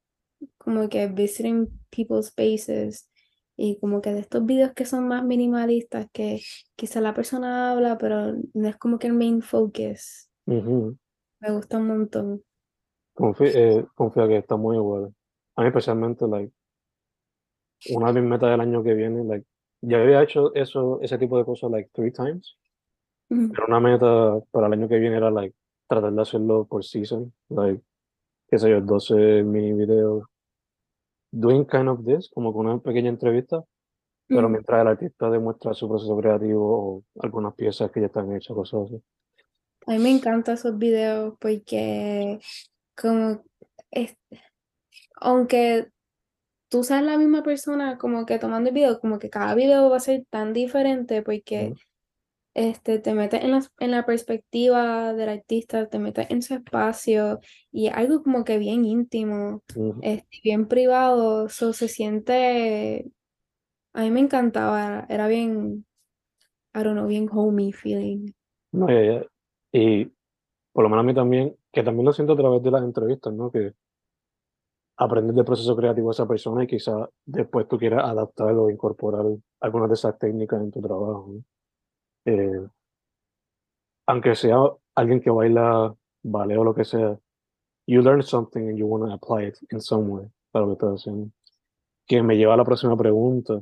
como 0.64 0.90
que 0.90 1.08
visiting 1.08 1.68
people's 1.90 2.28
spaces 2.28 3.10
y 3.58 3.80
como 3.80 4.02
que 4.02 4.14
de 4.14 4.20
estos 4.20 4.46
videos 4.46 4.74
que 4.74 4.86
son 4.86 5.08
más 5.08 5.24
minimalistas, 5.24 6.08
que 6.12 6.42
quizá 6.76 7.02
la 7.02 7.14
persona 7.14 7.72
habla, 7.72 7.98
pero 7.98 8.34
no 8.54 8.68
es 8.68 8.78
como 8.78 8.98
que 8.98 9.08
el 9.08 9.14
main 9.14 9.42
focus. 9.42 10.30
Me 10.46 11.52
gusta 11.52 11.78
un 11.78 11.88
montón. 11.88 12.44
Confía, 13.14 13.52
eh, 13.54 13.86
confía 13.96 14.28
que 14.28 14.38
está 14.38 14.56
muy 14.56 14.78
bueno. 14.78 15.14
A 15.56 15.62
mí 15.62 15.68
especialmente, 15.68 16.28
like, 16.28 16.52
una 17.94 18.14
de 18.14 18.22
mis 18.22 18.30
metas 18.30 18.52
del 18.52 18.62
año 18.62 18.84
que 18.84 18.94
viene, 18.94 19.24
like, 19.24 19.46
ya 19.82 20.02
había 20.02 20.24
hecho 20.24 20.54
eso, 20.56 21.00
ese 21.02 21.18
tipo 21.18 21.38
de 21.38 21.46
cosas, 21.46 21.72
like, 21.72 21.90
three 21.94 22.12
times, 22.12 22.58
pero 23.28 23.66
una 23.68 23.80
meta 23.80 24.40
para 24.52 24.68
el 24.68 24.74
año 24.74 24.88
que 24.88 25.00
viene 25.00 25.18
era, 25.18 25.32
like, 25.32 25.56
tratar 25.88 26.14
de 26.14 26.22
hacerlo 26.22 26.66
por 26.66 26.84
season, 26.84 27.34
like, 27.50 27.82
qué 28.50 28.58
sé 28.58 28.70
yo, 28.70 28.82
12 28.82 29.44
mini 29.44 29.74
videos, 29.74 30.24
doing 31.32 31.66
kind 31.66 31.90
of 31.90 32.06
this, 32.06 32.30
como 32.34 32.54
con 32.54 32.68
una 32.68 32.80
pequeña 32.80 33.10
entrevista, 33.10 33.64
pero 34.32 34.48
Ujú. 34.48 34.50
mientras 34.50 34.82
el 34.82 34.88
artista 34.88 35.30
demuestra 35.30 35.74
su 35.74 35.90
proceso 35.90 36.18
creativo 36.18 36.66
o 36.98 37.04
algunas 37.22 37.56
piezas 37.56 37.92
que 37.92 38.02
ya 38.02 38.08
están 38.08 38.34
hechas, 38.36 38.56
cosas 38.56 38.84
así. 38.86 39.04
A 39.88 39.92
mí 39.94 40.00
me 40.00 40.12
encantan 40.12 40.56
esos 40.56 40.78
videos 40.78 41.36
porque 41.40 42.40
como 42.96 43.44
es, 43.92 44.16
aunque 45.16 45.90
tú 46.70 46.84
seas 46.84 47.04
la 47.04 47.18
misma 47.18 47.44
persona 47.44 47.98
como 47.98 48.26
que 48.26 48.40
tomando 48.40 48.70
el 48.70 48.76
video, 48.76 49.00
como 49.00 49.20
que 49.20 49.30
cada 49.30 49.56
video 49.56 49.90
va 49.90 49.98
a 49.98 50.00
ser 50.02 50.26
tan 50.30 50.54
diferente 50.54 51.22
porque 51.22 51.74
este, 52.54 53.00
te 53.00 53.14
metes 53.14 53.44
en 53.44 53.52
la, 53.52 53.62
en 53.80 53.92
la 53.92 54.06
perspectiva 54.06 55.14
del 55.14 55.30
artista, 55.30 55.88
te 55.88 56.00
metes 56.00 56.30
en 56.30 56.42
su 56.42 56.54
espacio 56.54 57.40
y 57.72 57.88
algo 57.88 58.24
como 58.24 58.44
que 58.44 58.58
bien 58.58 58.86
íntimo, 58.86 59.64
ujú. 59.76 60.00
este, 60.02 60.40
bien 60.44 60.68
privado, 60.68 61.50
so, 61.50 61.74
se 61.74 61.88
siente, 61.88 63.12
a 63.94 64.02
mí 64.02 64.12
me 64.12 64.20
encantaba, 64.20 65.06
era 65.10 65.28
bien, 65.28 65.86
I 66.74 66.84
don't 66.84 66.94
know, 66.94 67.08
bien 67.08 67.30
homey 67.32 67.72
feeling. 67.72 68.32
No, 68.72 68.88
ya. 68.90 69.26
Y 69.72 70.06
por 70.74 70.84
lo 70.84 70.90
menos 70.90 71.04
a 71.04 71.08
mí 71.08 71.14
también, 71.14 71.56
que 71.72 71.84
también 71.84 72.06
lo 72.06 72.14
siento 72.14 72.34
a 72.34 72.38
través 72.38 72.62
de 72.64 72.72
las 72.72 72.84
entrevistas, 72.84 73.34
¿no? 73.34 73.52
Que 73.52 73.74
aprendes 74.98 75.36
del 75.36 75.46
proceso 75.46 75.76
creativo 75.76 76.10
de 76.10 76.14
esa 76.14 76.28
persona 76.28 76.64
y 76.64 76.68
quizás 76.68 77.10
después 77.26 77.68
tú 77.68 77.78
quieras 77.78 78.04
adaptar 78.06 78.54
o 78.54 78.70
incorporar 78.70 79.26
algunas 79.60 79.90
de 79.90 79.96
esas 79.96 80.18
técnicas 80.20 80.62
en 80.62 80.72
tu 80.72 80.82
trabajo, 80.82 81.28
¿no? 81.34 81.44
Eh, 82.26 82.68
aunque 84.06 84.36
sea 84.36 84.58
alguien 84.96 85.22
que 85.22 85.30
baila 85.30 85.96
ballet 86.24 86.58
o 86.58 86.64
lo 86.64 86.76
que 86.76 86.86
sea, 86.86 87.18
you 87.88 88.02
learn 88.02 88.22
something 88.24 88.70
and 88.70 88.78
you 88.78 88.88
want 88.88 89.06
to 89.06 89.14
apply 89.14 89.48
it 89.48 89.58
in 89.72 89.82
some 89.82 90.08
way 90.10 90.28
para 90.52 90.66
lo 90.66 90.72
que 90.72 90.86
estás 90.86 91.02
haciendo. 91.02 91.32
Que 92.08 92.22
me 92.24 92.36
lleva 92.38 92.54
a 92.54 92.58
la 92.58 92.66
próxima 92.66 92.98
pregunta. 92.98 93.62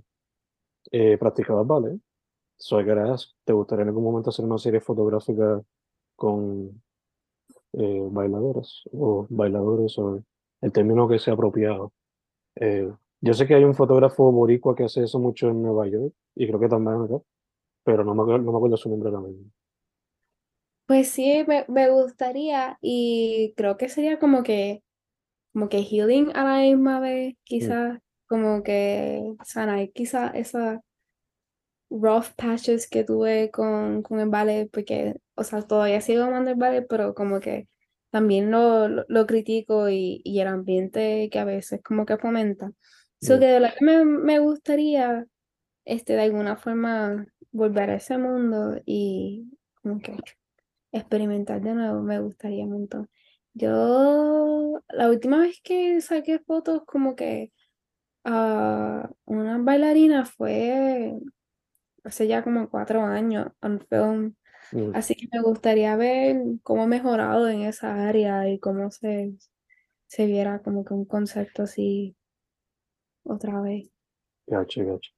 Eh, 0.92 1.18
¿practicabas 1.18 1.68
ballet? 1.68 2.00
Soy 2.58 2.84
gracias. 2.84 3.36
¿Te 3.46 3.54
gustaría 3.54 3.84
en 3.84 3.90
algún 3.90 4.04
momento 4.04 4.30
hacer 4.32 4.46
una 4.46 4.58
serie 4.58 4.82
fotográfica 4.82 5.62
con 6.16 6.82
eh, 7.74 8.08
bailadoras 8.12 8.84
o 8.92 9.28
bailadores 9.30 9.98
o 10.00 10.24
el 10.62 10.72
término 10.72 11.08
que 11.08 11.20
sea 11.20 11.36
apropiado? 11.36 11.94
Eh, 12.56 12.92
yo 13.22 13.34
sé 13.34 13.48
que 13.48 13.56
hay 13.56 13.64
un 13.64 13.76
fotógrafo 13.76 14.32
boricua 14.32 14.76
que 14.76 14.86
hace 14.86 15.04
eso 15.04 15.20
mucho 15.20 15.50
en 15.50 15.62
Nueva 15.62 15.88
York 15.88 16.14
y 16.36 16.48
creo 16.48 16.60
que 16.60 16.70
también 16.70 17.02
acá, 17.04 17.22
pero 17.92 18.04
no 18.04 18.16
me 18.16 18.22
acuerdo, 18.24 18.46
no 18.46 18.52
me 18.54 18.58
acuerdo 18.58 18.78
su 18.78 18.90
nombre 18.90 19.10
ahora 19.10 19.22
mismo. 19.28 19.52
Pues 20.86 21.12
sí, 21.12 21.44
me, 21.48 21.66
me 21.68 21.90
gustaría 21.90 22.78
y 22.82 23.54
creo 23.56 23.78
que 23.78 23.90
sería 23.90 24.18
como 24.20 24.42
que, 24.44 24.84
como 25.54 25.70
que 25.70 25.84
healing 25.84 26.36
a 26.36 26.44
la 26.46 26.60
misma 26.62 27.00
vez, 27.02 27.36
Mm, 27.60 27.74
quizás, 27.74 28.00
como 28.28 28.64
que 28.64 29.24
sanar 29.46 29.92
quizás 29.94 30.34
esas 30.36 30.80
rough 31.90 32.28
patches 32.38 32.88
que 32.90 33.04
tuve 33.04 33.52
con, 33.52 34.04
con 34.04 34.20
el 34.20 34.30
ballet, 34.30 34.70
porque, 34.72 35.16
o 35.36 35.44
sea, 35.44 35.62
todavía 35.64 36.02
sigo 36.02 36.24
amando 36.24 36.52
el 36.52 36.58
ballet, 36.58 36.86
pero 36.88 37.14
como 37.16 37.40
que 37.40 37.68
también 38.12 38.52
lo, 38.52 38.88
lo, 38.88 39.06
lo 39.08 39.28
critico 39.28 39.90
y, 39.90 40.22
y 40.24 40.40
el 40.40 40.48
ambiente 40.48 41.30
que 41.32 41.40
a 41.40 41.46
veces 41.46 41.82
como 41.84 42.06
que 42.06 42.18
fomenta. 42.18 42.72
So 43.22 43.38
mm, 43.38 43.40
que 43.40 43.46
de 43.48 43.54
verdad 43.60 43.74
que 43.78 43.86
me, 43.86 44.06
me 44.06 44.40
gustaría, 44.40 45.26
este, 45.86 46.14
de 46.16 46.24
alguna 46.24 46.58
forma 46.58 47.28
volver 47.52 47.90
a 47.90 47.96
ese 47.96 48.18
mundo 48.18 48.82
y 48.86 49.52
como 49.82 50.00
que 50.00 50.18
experimentar 50.92 51.62
de 51.62 51.74
nuevo, 51.74 52.02
me 52.02 52.20
gustaría 52.20 52.64
un 52.64 52.72
montón. 52.72 53.10
Yo, 53.54 54.82
la 54.90 55.10
última 55.10 55.40
vez 55.40 55.60
que 55.64 56.00
saqué 56.02 56.40
fotos 56.40 56.84
como 56.86 57.16
que 57.16 57.52
a 58.24 59.10
una 59.26 59.58
bailarina 59.58 60.26
fue 60.26 61.14
hace 62.04 62.28
ya 62.28 62.44
como 62.44 62.70
cuatro 62.70 63.04
años 63.04 63.48
on 63.62 63.80
film, 63.82 64.36
mm. 64.72 64.96
así 64.96 65.16
que 65.16 65.28
me 65.32 65.42
gustaría 65.42 65.96
ver 65.96 66.38
cómo 66.64 66.84
ha 66.84 66.88
mejorado 66.88 67.50
en 67.50 67.62
esa 67.62 68.08
área 68.08 68.50
y 68.50 68.60
cómo 68.60 68.92
se, 68.92 69.34
se 70.08 70.26
viera 70.26 70.62
como 70.62 70.86
que 70.86 70.94
un 70.94 71.06
concepto 71.06 71.64
así 71.64 72.16
otra 73.24 73.62
vez. 73.62 73.90
Gacho, 74.48 74.86
gacho. 74.86 75.12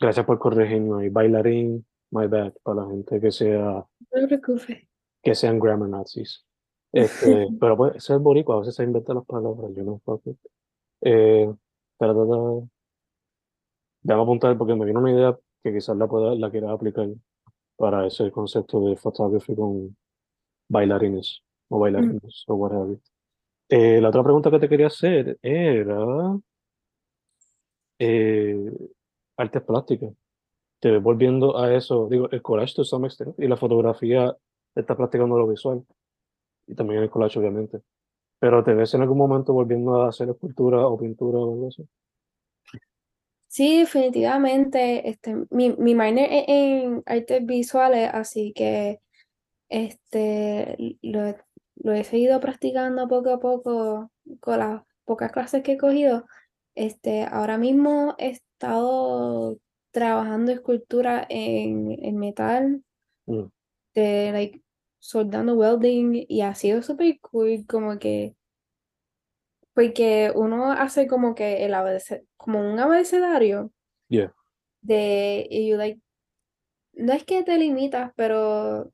Gracias 0.00 0.26
por 0.26 0.38
corregirme. 0.38 1.02
ahí. 1.02 1.08
Bailarín, 1.08 1.86
my 2.10 2.26
bad, 2.26 2.52
para 2.62 2.82
la 2.82 2.90
gente 2.90 3.20
que 3.20 3.30
sea, 3.30 3.60
No 3.62 3.86
te 4.10 4.26
preocupes. 4.26 4.86
que 5.22 5.34
sean 5.34 5.58
grammar 5.58 5.88
nazis. 5.88 6.44
Este, 6.92 7.48
pero 7.60 7.76
pues, 7.76 7.96
ese 7.96 8.14
es 8.14 8.20
boricua, 8.20 8.56
a 8.56 8.58
veces 8.60 8.74
se 8.74 8.84
inventa 8.84 9.14
las 9.14 9.24
palabras, 9.26 9.70
yo 9.74 9.82
no 9.84 9.98
fuck 10.04 10.26
it. 10.26 10.36
Eh, 11.02 11.52
pero, 11.98 12.14
pero, 12.14 12.68
déjame 14.02 14.22
apuntar 14.22 14.56
porque 14.56 14.74
me 14.74 14.84
vino 14.84 15.00
una 15.00 15.12
idea 15.12 15.38
que 15.62 15.72
quizás 15.72 15.96
la 15.96 16.06
pueda, 16.06 16.34
la 16.34 16.50
quiera 16.50 16.70
aplicar 16.72 17.08
para 17.76 18.06
ese 18.06 18.30
concepto 18.30 18.80
de 18.86 18.96
photography 18.96 19.54
con 19.54 19.96
bailarines 20.68 21.42
o 21.68 21.76
Mm. 21.76 21.80
bailarines 21.80 22.44
o 22.46 22.54
what 22.54 22.72
have 22.72 22.92
you. 22.92 23.00
Eh, 23.68 24.00
la 24.00 24.08
otra 24.10 24.22
pregunta 24.22 24.50
que 24.50 24.60
te 24.60 24.68
quería 24.68 24.86
hacer 24.86 25.38
era 25.42 26.38
eh, 27.98 28.70
artes 29.36 29.62
plásticas. 29.62 30.12
Te 30.80 30.90
ves 30.90 31.02
volviendo 31.02 31.58
a 31.58 31.74
eso, 31.74 32.08
digo, 32.08 32.28
el 32.30 32.42
collage 32.42 32.74
to 32.74 32.84
some 32.84 33.06
extent 33.06 33.34
y 33.38 33.48
la 33.48 33.56
fotografía 33.56 34.36
está 34.74 34.96
practicando 34.96 35.38
lo 35.38 35.46
visual 35.46 35.84
y 36.66 36.74
también 36.74 37.02
el 37.02 37.10
collage 37.10 37.38
obviamente. 37.38 37.80
Pero 38.38 38.62
te 38.62 38.74
ves 38.74 38.92
en 38.94 39.02
algún 39.02 39.18
momento 39.18 39.52
volviendo 39.52 40.02
a 40.02 40.08
hacer 40.08 40.28
escultura 40.28 40.86
o 40.86 40.98
pintura 40.98 41.38
o 41.38 41.52
algo 41.54 41.68
así. 41.68 41.88
Sí, 43.48 43.78
definitivamente, 43.78 45.08
este, 45.08 45.34
mi, 45.50 45.70
mi 45.78 45.94
minor 45.94 46.26
es 46.30 46.44
en 46.46 47.02
artes 47.06 47.46
visuales, 47.46 48.10
así 48.12 48.52
que 48.52 49.00
este, 49.70 50.98
lo, 51.00 51.34
lo 51.76 51.92
he 51.92 52.04
seguido 52.04 52.38
practicando 52.40 53.08
poco 53.08 53.30
a 53.30 53.40
poco 53.40 54.10
con 54.40 54.58
las 54.58 54.82
pocas 55.06 55.32
clases 55.32 55.62
que 55.62 55.72
he 55.72 55.78
cogido. 55.78 56.26
Este, 56.74 57.24
ahora 57.24 57.56
mismo 57.56 58.14
he 58.18 58.38
estado 58.56 59.58
trabajando 59.90 60.52
escultura 60.52 61.26
en, 61.28 61.92
en 62.02 62.16
metal, 62.16 62.82
Mm, 63.28 63.50
de, 63.94 64.30
like, 64.32 64.62
soldando 64.98 65.54
welding, 65.54 66.24
y 66.28 66.40
ha 66.42 66.54
sido 66.54 66.82
súper 66.82 67.18
cool, 67.20 67.66
como 67.68 67.98
que, 67.98 68.34
porque 69.74 70.32
uno 70.34 70.72
hace 70.72 71.06
como 71.06 71.34
que 71.34 71.64
el 71.64 71.74
como 72.36 72.60
un 72.60 72.78
abecedario 72.78 73.72
yeah. 74.08 74.30
de, 74.80 75.46
y 75.50 75.68
you, 75.70 75.76
like, 75.76 76.00
no 76.94 77.12
es 77.12 77.24
que 77.24 77.42
te 77.42 77.58
limitas, 77.58 78.12
pero 78.16 78.92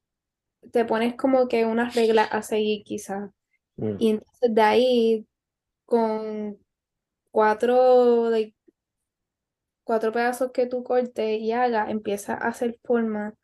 te 0.72 0.84
pones 0.84 1.14
como 1.16 1.48
que 1.48 1.66
unas 1.66 1.94
reglas 1.94 2.28
a 2.32 2.42
seguir 2.42 2.84
quizás. 2.84 3.30
Mm, 3.76 3.96
Y 3.98 4.10
entonces 4.10 4.54
de 4.54 4.62
ahí, 4.62 5.26
con 5.86 6.58
cuatro, 7.30 8.30
like, 8.30 8.56
cuatro 9.84 10.12
pedazos 10.12 10.52
que 10.52 10.66
tú 10.66 10.82
cortes 10.84 11.40
y 11.40 11.52
hagas, 11.52 11.90
empieza 11.90 12.34
a 12.34 12.48
hacer 12.48 12.78
forma 12.84 13.34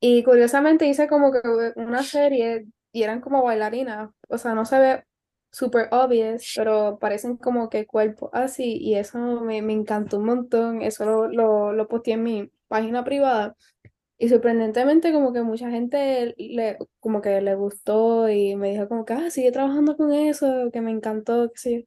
Y 0.00 0.22
curiosamente 0.22 0.86
hice 0.86 1.08
como 1.08 1.32
que 1.32 1.40
una 1.76 2.02
serie 2.02 2.66
y 2.92 3.02
eran 3.02 3.20
como 3.20 3.42
bailarinas. 3.42 4.10
O 4.28 4.38
sea, 4.38 4.54
no 4.54 4.64
se 4.64 4.78
ve 4.78 5.04
super 5.50 5.88
obvious, 5.92 6.52
pero 6.56 6.98
parecen 7.00 7.36
como 7.36 7.68
que 7.68 7.86
cuerpos 7.86 8.30
así. 8.32 8.76
Y 8.80 8.94
eso 8.96 9.18
me, 9.40 9.60
me 9.62 9.72
encantó 9.72 10.18
un 10.18 10.26
montón. 10.26 10.82
Eso 10.82 11.04
lo, 11.04 11.28
lo, 11.28 11.72
lo 11.72 11.88
en 12.06 12.22
mi 12.22 12.52
página 12.68 13.04
privada. 13.04 13.56
Y 14.18 14.28
sorprendentemente 14.30 15.12
como 15.12 15.32
que 15.32 15.42
mucha 15.42 15.70
gente 15.70 16.34
le, 16.38 16.78
como 17.00 17.22
que 17.22 17.40
le 17.42 17.54
gustó 17.56 18.28
y 18.30 18.56
me 18.56 18.70
dijo 18.72 18.88
como 18.88 19.04
que, 19.04 19.14
ah, 19.14 19.30
sigue 19.30 19.52
trabajando 19.52 19.96
con 19.96 20.12
eso, 20.12 20.70
que 20.72 20.80
me 20.82 20.90
encantó, 20.92 21.50
que 21.52 21.58
sí. 21.60 21.86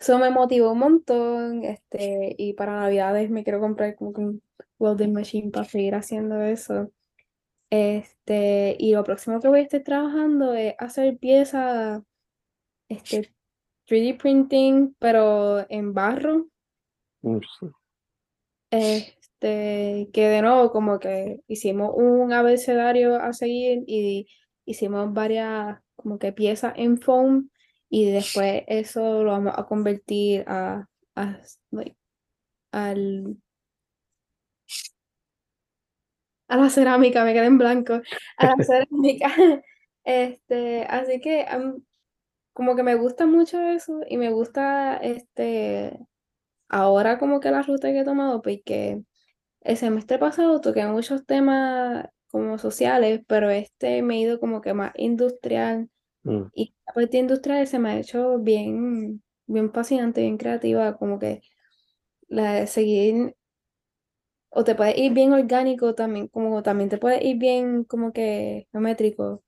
Eso 0.00 0.18
me 0.18 0.30
motivó 0.30 0.72
un 0.72 0.78
montón, 0.78 1.64
este, 1.64 2.34
y 2.38 2.54
para 2.54 2.80
Navidades 2.80 3.28
me 3.28 3.44
quiero 3.44 3.60
comprar 3.60 3.94
como 3.96 4.14
que 4.14 4.20
un 4.22 4.42
welding 4.78 5.12
machine 5.12 5.50
para 5.50 5.66
seguir 5.66 5.94
haciendo 5.94 6.40
eso. 6.40 6.90
Este, 7.68 8.76
y 8.78 8.94
lo 8.94 9.04
próximo 9.04 9.40
que 9.40 9.48
voy 9.48 9.60
a 9.60 9.62
estar 9.64 9.82
trabajando 9.82 10.54
es 10.54 10.74
hacer 10.78 11.18
piezas, 11.18 12.02
este, 12.88 13.30
3D 13.86 14.16
printing, 14.16 14.96
pero 14.98 15.66
en 15.68 15.92
barro. 15.92 16.48
Este, 18.70 20.08
que 20.14 20.28
de 20.28 20.40
nuevo 20.40 20.72
como 20.72 20.98
que 20.98 21.40
hicimos 21.46 21.92
un 21.94 22.32
abecedario 22.32 23.16
a 23.16 23.34
seguir 23.34 23.84
y 23.86 24.28
hicimos 24.64 25.12
varias 25.12 25.78
como 25.94 26.18
que 26.18 26.32
piezas 26.32 26.72
en 26.76 26.98
foam 26.98 27.49
y 27.90 28.10
después 28.10 28.62
eso 28.68 29.24
lo 29.24 29.32
vamos 29.32 29.54
a 29.56 29.64
convertir 29.66 30.44
a, 30.48 30.86
a 31.16 31.40
al 32.72 33.36
a 36.48 36.56
la 36.56 36.68
cerámica, 36.70 37.24
me 37.24 37.32
quedé 37.32 37.46
en 37.46 37.58
blanco, 37.58 38.00
a 38.38 38.46
la 38.46 38.54
cerámica. 38.64 39.28
Este, 40.02 40.84
así 40.88 41.20
que 41.20 41.46
como 42.54 42.74
que 42.74 42.82
me 42.82 42.94
gusta 42.94 43.26
mucho 43.26 43.60
eso 43.60 44.00
y 44.08 44.16
me 44.16 44.30
gusta 44.30 44.96
este 44.96 45.98
ahora 46.68 47.18
como 47.18 47.40
que 47.40 47.50
la 47.50 47.62
ruta 47.62 47.92
que 47.92 48.00
he 48.00 48.04
tomado 48.04 48.42
porque 48.42 49.02
el 49.62 49.76
semestre 49.76 50.18
pasado 50.18 50.60
toqué 50.60 50.86
muchos 50.86 51.26
temas 51.26 52.08
como 52.30 52.58
sociales, 52.58 53.22
pero 53.28 53.50
este 53.50 54.02
me 54.02 54.16
he 54.16 54.20
ido 54.20 54.40
como 54.40 54.60
que 54.60 54.74
más 54.74 54.92
industrial 54.96 55.90
Mm, 56.24 56.50
y 56.54 56.74
la 56.86 56.92
parte 56.94 57.18
industrial 57.18 57.66
se 57.66 57.78
me 57.78 57.90
ha 57.92 57.98
hecho 58.00 58.38
bien, 58.38 59.22
bien 59.46 59.72
fascinante, 59.72 60.22
bien 60.22 60.38
creativa, 60.38 60.96
como 60.98 61.18
que 61.18 61.42
la 62.28 62.54
de 62.54 62.66
seguir, 62.68 63.36
o 64.50 64.64
te 64.64 64.74
puede 64.74 64.98
ir 65.00 65.12
bien 65.12 65.32
orgánico 65.32 65.94
también, 65.94 66.28
como 66.28 66.62
también 66.62 66.88
te 66.90 66.98
puede 66.98 67.24
ir 67.26 67.38
bien 67.38 67.84
como 67.84 68.12
que 68.12 68.68
geométrico. 68.72 69.42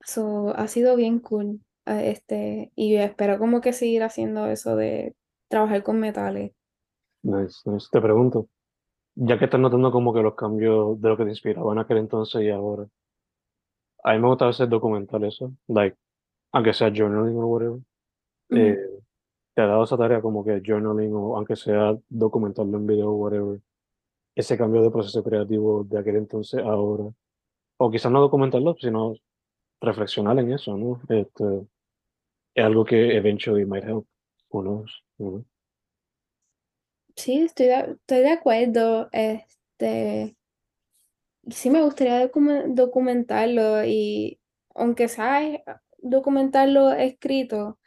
Eso 0.00 0.54
ha 0.56 0.68
sido 0.68 0.94
bien 0.96 1.18
cool. 1.20 1.60
eh, 1.86 2.10
Este, 2.12 2.72
y 2.76 2.94
yo 2.94 3.00
espero 3.02 3.38
como 3.38 3.60
que 3.60 3.72
seguir 3.72 4.02
haciendo 4.04 4.46
eso 4.46 4.76
de 4.76 5.16
trabajar 5.48 5.82
con 5.82 5.98
metales. 6.00 6.52
nice, 7.22 7.62
nice. 7.70 7.88
Te 7.90 8.00
pregunto, 8.00 8.48
ya 9.16 9.38
que 9.38 9.46
estás 9.46 9.60
notando 9.60 9.92
como 9.92 10.14
que 10.14 10.22
los 10.22 10.34
cambios 10.36 11.00
de 11.00 11.08
lo 11.10 11.16
que 11.16 11.24
te 11.24 11.30
inspiraba 11.30 11.72
en 11.72 11.78
aquel 11.80 11.98
entonces 11.98 12.42
y 12.42 12.50
ahora, 12.50 12.86
a 14.04 14.12
mí 14.12 14.18
me 14.20 14.28
gusta 14.28 14.44
a 14.44 14.48
veces 14.48 14.68
documentar 14.68 15.24
eso, 15.24 15.52
like, 15.66 15.96
aunque 16.52 16.72
sea 16.72 16.92
journaling 16.94 17.36
o 17.36 17.46
whatever, 17.46 17.80
eh, 18.50 18.78
te 19.54 19.62
ha 19.62 19.66
dado 19.66 19.84
esa 19.84 19.96
tarea 19.96 20.20
como 20.20 20.44
que 20.44 20.60
journaling 20.64 21.12
o 21.14 21.36
aunque 21.36 21.56
sea 21.56 21.96
documentarlo 22.08 22.76
en 22.76 22.86
video 22.86 23.10
o 23.10 23.16
whatever, 23.16 23.60
ese 24.34 24.58
cambio 24.58 24.82
de 24.82 24.90
proceso 24.90 25.22
creativo 25.24 25.84
de 25.84 25.98
aquel 25.98 26.16
entonces 26.16 26.60
a 26.62 26.68
ahora, 26.68 27.10
o 27.78 27.90
quizás 27.90 28.12
no 28.12 28.20
documentarlo, 28.20 28.76
sino 28.78 29.14
reflexionar 29.80 30.38
en 30.38 30.52
eso, 30.52 30.76
¿no? 30.76 31.00
Este, 31.08 31.66
es 32.54 32.64
algo 32.64 32.84
que 32.84 33.16
eventually 33.16 33.64
might 33.64 33.84
help, 33.84 34.06
who 34.50 34.62
knows, 34.62 35.02
you 35.18 35.30
know? 35.30 35.44
Sí, 37.16 37.42
estoy 37.42 37.66
de, 37.66 37.92
estoy 37.92 38.18
de 38.20 38.30
acuerdo. 38.30 39.08
Este, 39.12 40.36
sí 41.50 41.70
me 41.70 41.82
gustaría 41.82 42.20
documen- 42.26 42.74
documentarlo 42.74 43.84
y 43.84 44.40
aunque 44.74 45.08
sea 45.08 45.44
eh, 45.46 45.64
documentarlo 45.98 46.92
escrito, 46.92 47.78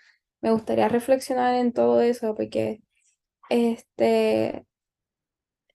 me 0.41 0.51
gustaría 0.51 0.89
reflexionar 0.89 1.55
en 1.55 1.73
todo 1.73 2.01
eso 2.01 2.35
porque 2.35 2.81
este 3.49 4.65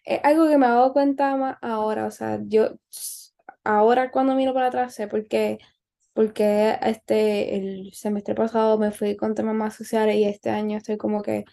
es 0.05 0.21
algo 0.25 0.49
que 0.49 0.59
me 0.59 0.67
he 0.67 0.69
dado 0.69 0.93
cuenta 0.93 1.37
más 1.37 1.57
ahora. 1.63 2.07
O 2.07 2.11
sea, 2.11 2.41
yo 2.45 2.77
ahora 3.65 4.11
cuando 4.11 4.35
miro 4.35 4.55
para 4.55 4.69
atrás 4.69 4.95
sé 4.95 5.09
por 5.09 5.27
qué, 5.27 5.59
porque 6.13 6.79
este 6.83 7.57
el 7.57 7.93
semestre 7.95 8.35
pasado 8.35 8.79
me 8.79 8.93
fui 8.93 9.17
con 9.17 9.35
temas 9.35 9.55
más 9.55 9.75
sociales 9.75 10.17
y 10.17 10.25
este 10.25 10.51
año 10.51 10.79
estoy 10.79 10.97
como 10.97 11.23
que 11.23 11.45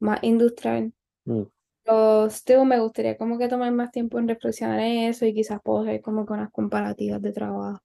más 0.00 0.18
industrial. 0.22 0.92
Mm, 1.24 1.42
Pero 1.84 2.26
still 2.30 2.64
me 2.64 2.80
gustaría 2.80 3.16
como 3.18 3.38
que 3.38 3.48
tomar 3.48 3.72
más 3.72 3.90
tiempo 3.92 4.18
en 4.18 4.28
reflexionar 4.28 4.80
en 4.80 5.10
eso 5.10 5.26
y 5.26 5.34
quizás 5.34 5.60
puedo 5.62 5.82
hacer 5.82 6.00
como 6.02 6.26
con 6.26 6.40
las 6.40 6.50
comparativas 6.50 7.20
de 7.22 7.32
trabajo. 7.32 7.82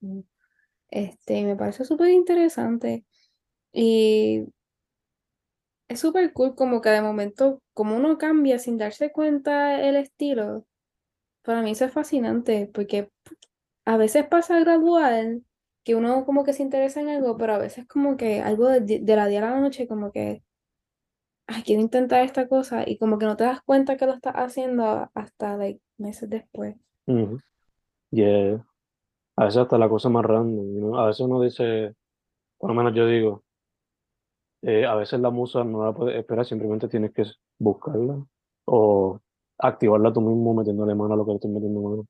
Este, 0.89 1.45
me 1.45 1.55
parece 1.57 1.85
súper 1.85 2.09
interesante 2.11 3.05
y 3.73 4.45
es 5.87 5.99
súper 5.99 6.33
cool 6.33 6.55
como 6.55 6.81
que 6.81 6.89
de 6.89 7.01
momento, 7.01 7.61
como 7.73 7.95
uno 7.95 8.17
cambia 8.17 8.59
sin 8.59 8.77
darse 8.77 9.11
cuenta 9.11 9.81
el 9.87 9.95
estilo, 9.95 10.65
para 11.43 11.61
mí 11.61 11.71
eso 11.71 11.85
es 11.85 11.93
fascinante 11.93 12.69
porque 12.73 13.11
a 13.85 13.97
veces 13.97 14.27
pasa 14.27 14.59
gradual 14.59 15.43
que 15.83 15.95
uno 15.95 16.25
como 16.25 16.43
que 16.45 16.53
se 16.53 16.63
interesa 16.63 17.01
en 17.01 17.09
algo, 17.09 17.37
pero 17.37 17.55
a 17.55 17.59
veces 17.59 17.87
como 17.87 18.17
que 18.17 18.41
algo 18.41 18.67
de, 18.69 18.81
de 19.01 19.17
la 19.17 19.27
día 19.27 19.39
a 19.47 19.51
la 19.51 19.61
noche 19.61 19.87
como 19.87 20.11
que 20.13 20.43
ay, 21.49 21.63
quiero 21.63 21.81
intentar 21.81 22.23
esta 22.23 22.47
cosa 22.47 22.83
y 22.87 22.97
como 22.97 23.17
que 23.17 23.25
no 23.25 23.35
te 23.35 23.43
das 23.43 23.61
cuenta 23.61 23.97
que 23.97 24.05
lo 24.05 24.13
estás 24.13 24.35
haciendo 24.35 25.09
hasta 25.13 25.57
like, 25.57 25.81
meses 25.97 26.29
después. 26.29 26.75
Yeah. 28.11 28.65
A 29.35 29.45
veces 29.45 29.61
hasta 29.61 29.77
la 29.77 29.89
cosa 29.89 30.09
más 30.09 30.25
random, 30.25 30.75
know? 30.75 30.97
A 30.97 31.07
veces 31.07 31.21
uno 31.21 31.41
dice, 31.41 31.95
por 32.57 32.69
lo 32.69 32.75
menos 32.75 32.93
yo 32.93 33.07
digo, 33.07 33.43
eh, 34.61 34.85
a 34.85 34.95
veces 34.95 35.19
la 35.19 35.29
musa 35.29 35.63
no 35.63 35.85
la 35.85 35.93
puedes 35.93 36.17
esperar, 36.17 36.45
simplemente 36.45 36.87
tienes 36.87 37.13
que 37.13 37.23
buscarla 37.57 38.25
o 38.65 39.19
activarla 39.57 40.13
tú 40.13 40.21
mismo 40.21 40.53
metiéndole 40.53 40.95
mano 40.95 41.13
a 41.13 41.17
lo 41.17 41.25
que 41.25 41.31
le 41.31 41.35
estoy 41.35 41.51
metiendo 41.51 41.81
mano. 41.81 42.07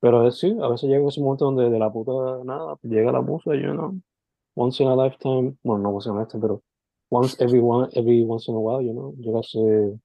Pero 0.00 0.26
es, 0.26 0.38
sí, 0.38 0.56
a 0.60 0.68
veces 0.68 0.90
llega 0.90 1.08
ese 1.08 1.20
momento 1.20 1.46
donde 1.46 1.70
de 1.70 1.78
la 1.78 1.92
puta 1.92 2.12
nada 2.44 2.76
llega 2.82 3.12
la 3.12 3.22
musa, 3.22 3.54
you 3.54 3.72
know, 3.72 3.94
once 4.54 4.82
in 4.82 4.88
a 4.88 4.96
lifetime, 4.96 5.56
bueno, 5.62 5.84
no 5.84 5.90
once 5.90 6.08
in 6.08 6.16
a 6.16 6.20
lifetime, 6.20 6.40
pero 6.40 6.62
once 7.10 7.36
every 7.40 7.60
one, 7.60 7.88
every 7.94 8.24
once 8.24 8.48
in 8.48 8.54
a 8.54 8.60
while, 8.60 8.82
you 8.82 8.92
know, 8.92 9.14
llega 9.18 9.40
a 9.40 9.42
ser 9.42 9.98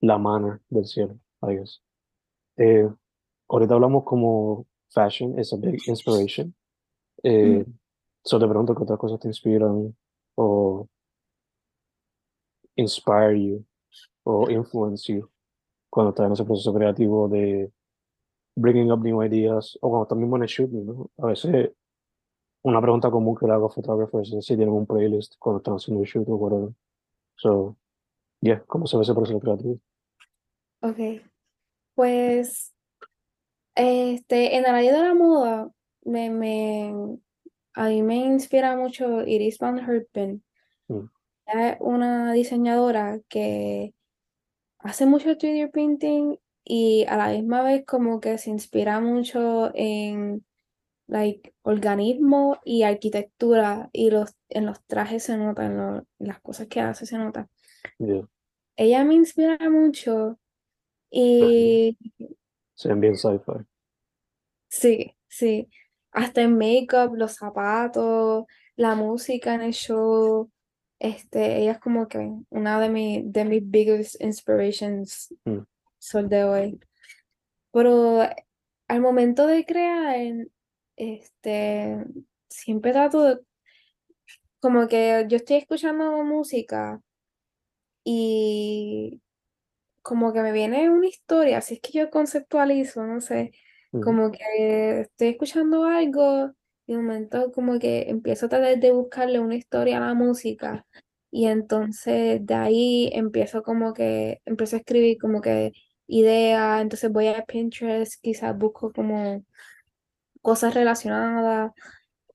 la 0.00 0.18
manna 0.18 0.60
del 0.70 0.84
cielo, 0.86 1.18
I 1.42 1.54
guess. 1.56 1.80
Eh, 2.56 2.88
ahorita 3.48 3.74
hablamos 3.74 4.04
como 4.04 4.66
fashion 4.90 5.38
is 5.38 5.52
a 5.52 5.56
big 5.56 5.80
inspiration. 5.86 6.54
Eh, 7.22 7.62
Ujú. 7.62 7.72
so 8.24 8.38
te 8.38 8.46
pregunto 8.46 8.74
qué 8.74 8.82
otras 8.82 8.98
cosas 8.98 9.20
te 9.20 9.28
inspiran 9.28 9.94
o 10.36 10.88
inspire 12.76 13.34
you 13.36 13.64
o 14.24 14.48
influence 14.50 15.12
you 15.12 15.28
cuando 15.90 16.10
estás 16.10 16.26
en 16.26 16.32
ese 16.32 16.44
proceso 16.44 16.72
creativo 16.72 17.28
de 17.28 17.70
bringing 18.56 18.90
up 18.90 19.02
new 19.02 19.22
ideas 19.22 19.78
o 19.80 19.90
cuando 19.90 20.04
estás 20.04 20.18
mismo 20.18 20.36
en 20.36 20.42
el 20.42 20.48
shooting, 20.48 20.86
¿no? 20.86 21.10
A 21.18 21.26
veces 21.26 21.72
una 22.62 22.80
pregunta 22.80 23.10
común 23.10 23.36
que 23.36 23.46
le 23.46 23.52
hago 23.52 23.66
a 23.66 23.70
photographers 23.70 24.32
es 24.32 24.44
si 24.44 24.56
tienen 24.56 24.74
un 24.74 24.86
playlist 24.86 25.34
cuando 25.38 25.58
están 25.58 25.74
haciendo 25.74 26.02
el 26.02 26.08
shoot 26.08 26.28
o 26.28 26.36
whatever. 26.36 26.70
So, 27.36 27.76
yeah, 28.40 28.62
¿cómo 28.66 28.86
se 28.86 28.96
ve 28.96 29.02
ese 29.02 29.14
proceso 29.14 29.40
creativo? 29.40 29.78
Ok, 30.80 31.22
pues 31.94 32.72
este, 33.74 34.56
en 34.56 34.64
el 34.64 34.74
área 34.74 34.92
de 34.92 35.02
la 35.02 35.14
moda, 35.14 35.70
me, 36.04 36.30
me, 36.30 37.18
a 37.74 37.88
mí 37.88 38.02
me 38.02 38.16
inspira 38.16 38.76
mucho 38.76 39.22
Iris 39.22 39.58
Van 39.58 39.78
Herpen. 39.78 40.42
Mm, 40.88 41.06
Es 41.46 41.76
una 41.80 42.32
diseñadora 42.32 43.20
que 43.28 43.94
hace 44.78 45.06
mucho 45.06 45.36
3D 45.36 45.70
printing 45.70 46.38
y 46.64 47.04
a 47.08 47.16
la 47.16 47.28
misma 47.28 47.62
vez 47.62 47.84
como 47.86 48.20
que 48.20 48.38
se 48.38 48.50
inspira 48.50 49.00
mucho 49.00 49.70
en 49.74 50.44
like, 51.12 51.54
organismo 51.62 52.60
y 52.64 52.84
arquitectura 52.84 53.90
y 53.92 54.10
los, 54.10 54.34
en 54.50 54.66
los 54.66 54.82
trajes 54.86 55.24
se 55.24 55.36
nota, 55.38 55.66
en, 55.66 55.78
lo- 55.78 55.98
en 55.98 56.28
las 56.28 56.40
cosas 56.42 56.68
que 56.68 56.80
hace 56.80 57.06
se 57.06 57.18
nota. 57.18 57.48
yeah. 58.00 58.22
Ella 58.76 59.04
me 59.04 59.14
inspira 59.14 59.58
mucho 59.70 60.38
y 61.10 61.98
Se 62.74 62.88
ven 62.88 63.00
bien 63.00 63.16
sci-fi. 63.16 63.64
sí, 64.68 65.16
sí, 65.28 65.68
hasta 66.12 66.42
en 66.42 66.58
make-up, 66.58 67.14
los 67.16 67.34
zapatos, 67.36 68.44
la 68.76 68.94
música 68.94 69.54
en 69.54 69.62
el 69.62 69.72
show, 69.72 70.50
este, 70.98 71.58
ella 71.60 71.72
es 71.72 71.78
como 71.80 72.08
que 72.08 72.18
una 72.50 72.80
de, 72.80 72.88
mi, 72.88 73.22
de 73.24 73.44
mis 73.44 73.62
biggest 73.70 74.20
inspirations 74.20 75.34
Mm, 75.46 75.64
sol 75.98 76.28
de 76.28 76.44
hoy. 76.44 76.80
Pero 77.72 78.22
al 78.88 79.00
momento 79.00 79.46
de 79.46 79.64
crear, 79.66 80.16
este, 80.96 82.04
siempre 82.48 82.92
trato 82.92 83.22
de, 83.22 83.38
como 84.60 84.86
que 84.88 85.26
yo 85.28 85.36
estoy 85.36 85.56
escuchando 85.56 86.22
música 86.24 87.00
y 88.04 89.20
como 90.02 90.32
que 90.32 90.42
me 90.42 90.52
viene 90.52 90.90
una 90.90 91.06
historia, 91.06 91.58
así 91.58 91.74
es 91.74 91.80
que 91.80 91.92
yo 91.92 92.10
conceptualizo, 92.10 93.04
no 93.06 93.20
sé, 93.20 93.52
como 94.02 94.30
que 94.32 95.02
estoy 95.02 95.28
escuchando 95.28 95.84
algo 95.84 96.52
y 96.86 96.92
de 96.94 96.98
momento 96.98 97.52
como 97.52 97.78
que 97.78 98.08
empiezo 98.08 98.46
a 98.46 98.48
tratar 98.48 98.78
de 98.78 98.92
buscarle 98.92 99.38
una 99.38 99.56
historia 99.56 99.98
a 99.98 100.00
la 100.00 100.14
música 100.14 100.86
y 101.30 101.46
entonces 101.46 102.44
de 102.46 102.54
ahí 102.54 103.10
empiezo 103.12 103.62
como 103.62 103.94
que, 103.94 104.40
empiezo 104.44 104.76
a 104.76 104.80
escribir 104.80 105.18
como 105.18 105.40
que 105.40 105.72
ideas, 106.06 106.82
entonces 106.82 107.10
voy 107.10 107.28
a 107.28 107.44
Pinterest, 107.44 108.20
quizás 108.22 108.56
busco 108.56 108.92
como 108.92 109.44
cosas 110.42 110.74
relacionadas, 110.74 111.72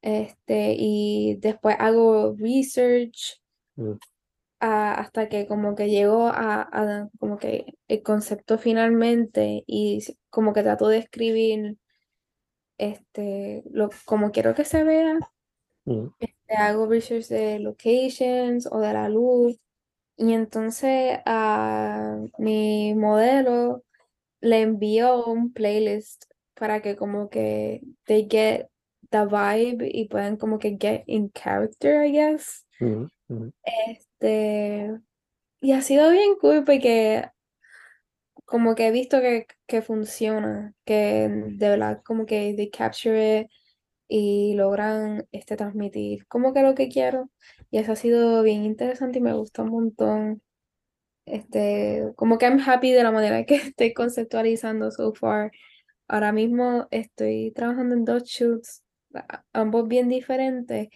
este, 0.01 0.75
y 0.77 1.37
después 1.41 1.77
hago 1.79 2.35
research 2.39 3.41
a- 4.59 4.93
hasta 5.01 5.29
que 5.29 5.47
como 5.47 5.75
que 5.75 5.89
llego 5.89 6.27
a, 6.27 6.61
a 6.71 7.09
como 7.19 7.37
que 7.37 7.65
el 7.87 8.03
concepto 8.03 8.57
finalmente 8.57 9.63
y 9.67 10.03
como 10.29 10.53
que 10.53 10.63
trato 10.63 10.87
de 10.89 10.97
escribir 10.99 11.77
este, 12.77 13.63
lo, 13.71 13.89
como 14.05 14.31
quiero 14.31 14.55
que 14.55 14.65
se 14.65 14.83
vea, 14.83 15.17
ujú, 15.85 16.13
este, 16.19 16.55
hago 16.55 16.87
research 16.87 17.27
de 17.29 17.59
locations 17.59 18.67
o 18.71 18.79
de 18.79 18.93
la 18.93 19.09
luz. 19.09 19.57
Y 20.17 20.33
entonces 20.33 21.19
a 21.25 22.17
mi 22.39 22.95
modelo 22.95 23.83
le 24.41 24.61
envío 24.63 25.25
un 25.27 25.53
playlist 25.53 26.25
para 26.59 26.81
que 26.81 26.95
como 26.95 27.29
que 27.29 27.81
they 28.05 28.27
get 28.29 28.67
the 29.11 29.25
vibe 29.25 29.89
y 29.91 30.07
puedan 30.09 30.37
como 30.37 30.59
que 30.59 30.77
get 30.79 31.03
in 31.07 31.31
character, 31.33 32.05
I 32.05 32.11
guess. 32.11 32.65
ujú, 32.79 33.09
ujú, 33.29 33.51
Este, 33.63 34.89
y 35.61 35.73
ha 35.73 35.81
sido 35.83 36.11
bien 36.11 36.35
cool 36.41 36.63
porque 36.65 37.25
como 38.45 38.75
que 38.75 38.87
he 38.87 38.91
visto 38.91 39.19
que, 39.21 39.47
que 39.67 39.81
funciona, 39.81 40.73
que 40.85 41.29
de 41.31 41.69
verdad 41.69 42.01
como 42.05 42.25
que 42.25 42.53
they 42.55 42.69
capture 42.69 43.41
it 43.41 43.49
y 44.09 44.55
logran 44.55 45.27
este, 45.31 45.57
transmitir 45.57 46.27
como 46.27 46.53
que 46.53 46.63
lo 46.63 46.75
que 46.75 46.89
quiero. 46.89 47.29
Y 47.71 47.79
eso 47.79 47.93
ha 47.93 47.95
sido 47.97 48.43
bien 48.43 48.63
interesante 48.65 49.19
y 49.19 49.21
me 49.21 49.33
gusta 49.33 49.63
un 49.63 49.71
montón. 49.71 50.41
Este, 51.25 52.13
como 52.17 52.37
que 52.39 52.45
I'm 52.47 52.59
happy 52.61 52.91
de 52.93 53.03
la 53.03 53.11
manera 53.11 53.45
que 53.45 53.55
estoy 53.75 53.93
conceptualizando 53.93 54.91
so 54.91 55.13
far. 55.13 55.51
Ahora 56.07 56.31
mismo 56.31 56.87
estoy 56.91 57.51
trabajando 57.51 57.95
en 57.95 58.05
dos 58.05 58.23
shoots, 58.23 58.83
ambos 59.53 59.87
bien 59.87 60.09
diferentes, 60.09 60.89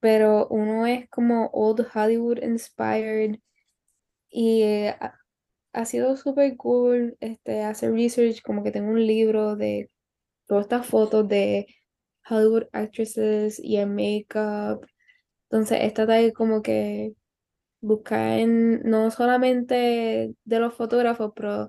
pero 0.00 0.48
uno 0.48 0.86
es 0.86 1.08
como 1.08 1.48
old 1.52 1.86
Hollywood 1.94 2.42
inspired 2.42 3.38
y 4.30 4.62
eh, 4.62 4.96
ha, 5.72 5.84
sido 5.86 6.16
súper 6.16 6.56
cool 6.56 7.16
este, 7.20 7.62
hacer 7.62 7.92
research, 7.92 8.42
como 8.42 8.62
que 8.62 8.72
tengo 8.72 8.90
un 8.90 9.06
libro 9.06 9.56
de 9.56 9.90
todas 10.46 10.64
estas 10.66 10.86
fotos 10.86 11.28
de 11.28 11.66
Hollywood 12.28 12.64
actresses 12.72 13.58
y 13.58 13.76
el 13.78 13.90
makeup. 13.90 14.86
Entonces, 15.50 15.78
esta 15.82 16.06
de 16.06 16.32
como 16.32 16.62
que 16.62 17.14
buscar 17.80 18.40
en, 18.40 18.82
no 18.82 19.10
solamente 19.10 20.34
de 20.44 20.58
los 20.60 20.74
fotógrafos, 20.74 21.32
pero 21.36 21.68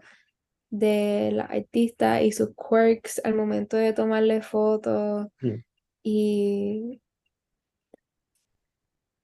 de 0.79 1.31
la 1.33 1.45
artista 1.45 2.21
y 2.21 2.31
sus 2.31 2.49
quirks 2.55 3.21
al 3.23 3.35
momento 3.35 3.77
de 3.77 3.93
tomarle 3.93 4.41
fotos 4.41 5.27
y 6.03 7.01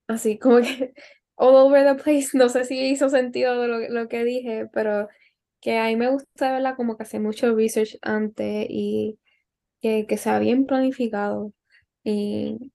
así 0.07 0.37
como 0.39 0.57
que 0.61 0.93
all 1.35 1.55
over 1.55 1.97
the 1.97 2.03
place. 2.03 2.29
No 2.33 2.49
sé 2.49 2.65
si 2.65 2.79
hizo 2.79 3.09
sentido 3.09 3.67
lo, 3.67 3.79
lo 3.89 4.07
que 4.07 4.23
dije, 4.23 4.67
pero 4.73 5.07
que 5.61 5.77
a 5.79 5.87
mí 5.87 5.95
me 5.95 6.09
gusta, 6.09 6.51
¿verdad? 6.53 6.75
Como 6.75 6.97
que 6.97 7.03
hacer 7.03 7.21
mucho 7.21 7.55
research 7.55 7.97
antes 8.01 8.67
y 8.69 9.19
que, 9.81 10.07
que 10.07 10.17
sea 10.17 10.39
bien 10.39 10.65
planificado. 10.65 11.53
Y 12.03 12.71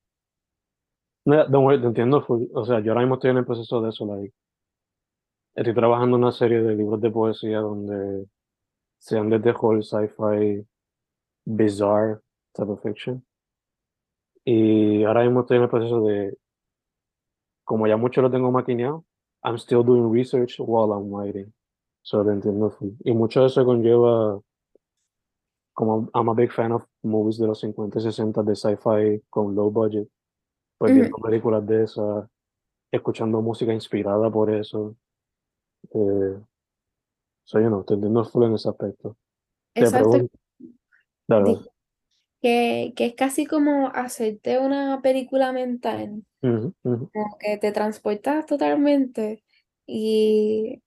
No, 1.25 1.45
don't 1.49 1.65
worry, 1.65 1.81
te 1.81 1.87
entiendo 1.89 2.23
full. 2.23 2.45
O 2.55 2.65
sea, 2.65 2.81
yo 2.81 2.93
ahora 2.93 3.03
mismo 3.03 3.17
estoy 3.17 3.31
en 3.31 3.39
el 3.39 3.45
proceso 3.47 3.81
de 3.83 3.91
eso, 3.91 4.07
like, 4.07 4.33
estoy 5.57 5.75
trabajando 5.75 6.17
en 6.17 6.23
una 6.23 6.33
serie 6.33 6.63
de 6.63 6.77
libros 6.77 7.01
de 7.01 7.11
poesía 7.11 7.59
donde 7.59 8.27
sean 8.99 9.31
desde 9.31 9.51
horror, 9.51 9.83
sci-fi, 9.85 10.67
bizarre 11.47 12.21
type 12.55 12.71
of 12.71 12.83
fiction. 12.83 13.25
Y 14.45 15.05
ahora 15.05 15.25
mismo 15.25 15.41
estoy 15.41 15.59
en 15.59 15.63
el 15.65 15.69
proceso 15.69 16.01
de, 16.03 16.37
como 17.65 17.87
ya 17.87 17.97
mucho 17.97 18.23
lo 18.23 18.31
tengo 18.31 18.51
maquineado, 18.51 19.05
I'm 19.45 19.57
still 19.59 19.83
doing 19.85 20.11
research 20.13 20.59
while 20.61 20.93
I'm 20.93 21.11
writing. 21.13 21.53
So 22.03 22.25
te 22.25 22.31
entiendo 22.33 22.71
full. 22.71 22.91
Y 23.05 23.13
mucho 23.13 23.41
de 23.41 23.47
eso 23.49 23.65
conlleva, 23.65 24.41
como 25.75 26.09
I'm 26.15 26.29
a 26.29 26.35
big 26.35 26.53
fan 26.53 26.73
of 26.73 26.85
movies 27.03 27.39
de 27.39 27.47
los 27.47 27.61
50 27.61 27.99
y 27.99 28.03
60 28.03 28.43
de 28.43 28.55
sci-fi 28.57 29.23
con 29.31 29.55
low 29.55 29.71
budget, 29.71 30.09
pues 30.79 30.93
Ujú, 30.93 31.01
viendo 31.01 31.17
películas 31.19 31.67
de 31.67 31.85
esas, 31.85 32.29
escuchando 32.93 33.43
música 33.43 33.73
inspirada 33.73 34.31
por 34.31 34.51
eso. 34.55 34.97
Eh, 35.95 36.41
so, 37.47 37.61
you 37.61 37.69
know, 37.69 37.85
te 37.85 37.95
entiendo 37.95 38.25
full 38.25 38.45
en 38.45 38.55
ese 38.55 38.69
aspecto. 38.69 39.17
Te 39.75 39.87
Exacto, 39.87 40.19
pregunto, 40.19 40.39
dale, 41.29 41.59
que, 42.41 42.93
que 42.97 43.07
es 43.07 43.15
casi 43.15 43.47
como 43.47 43.89
hacerte 43.95 44.59
una 44.59 45.01
película 45.03 45.53
mental, 45.53 46.25
como 47.13 47.39
que 47.39 47.59
te 47.59 47.73
transportas 47.73 48.47
totalmente 48.47 49.45
y 49.87 50.83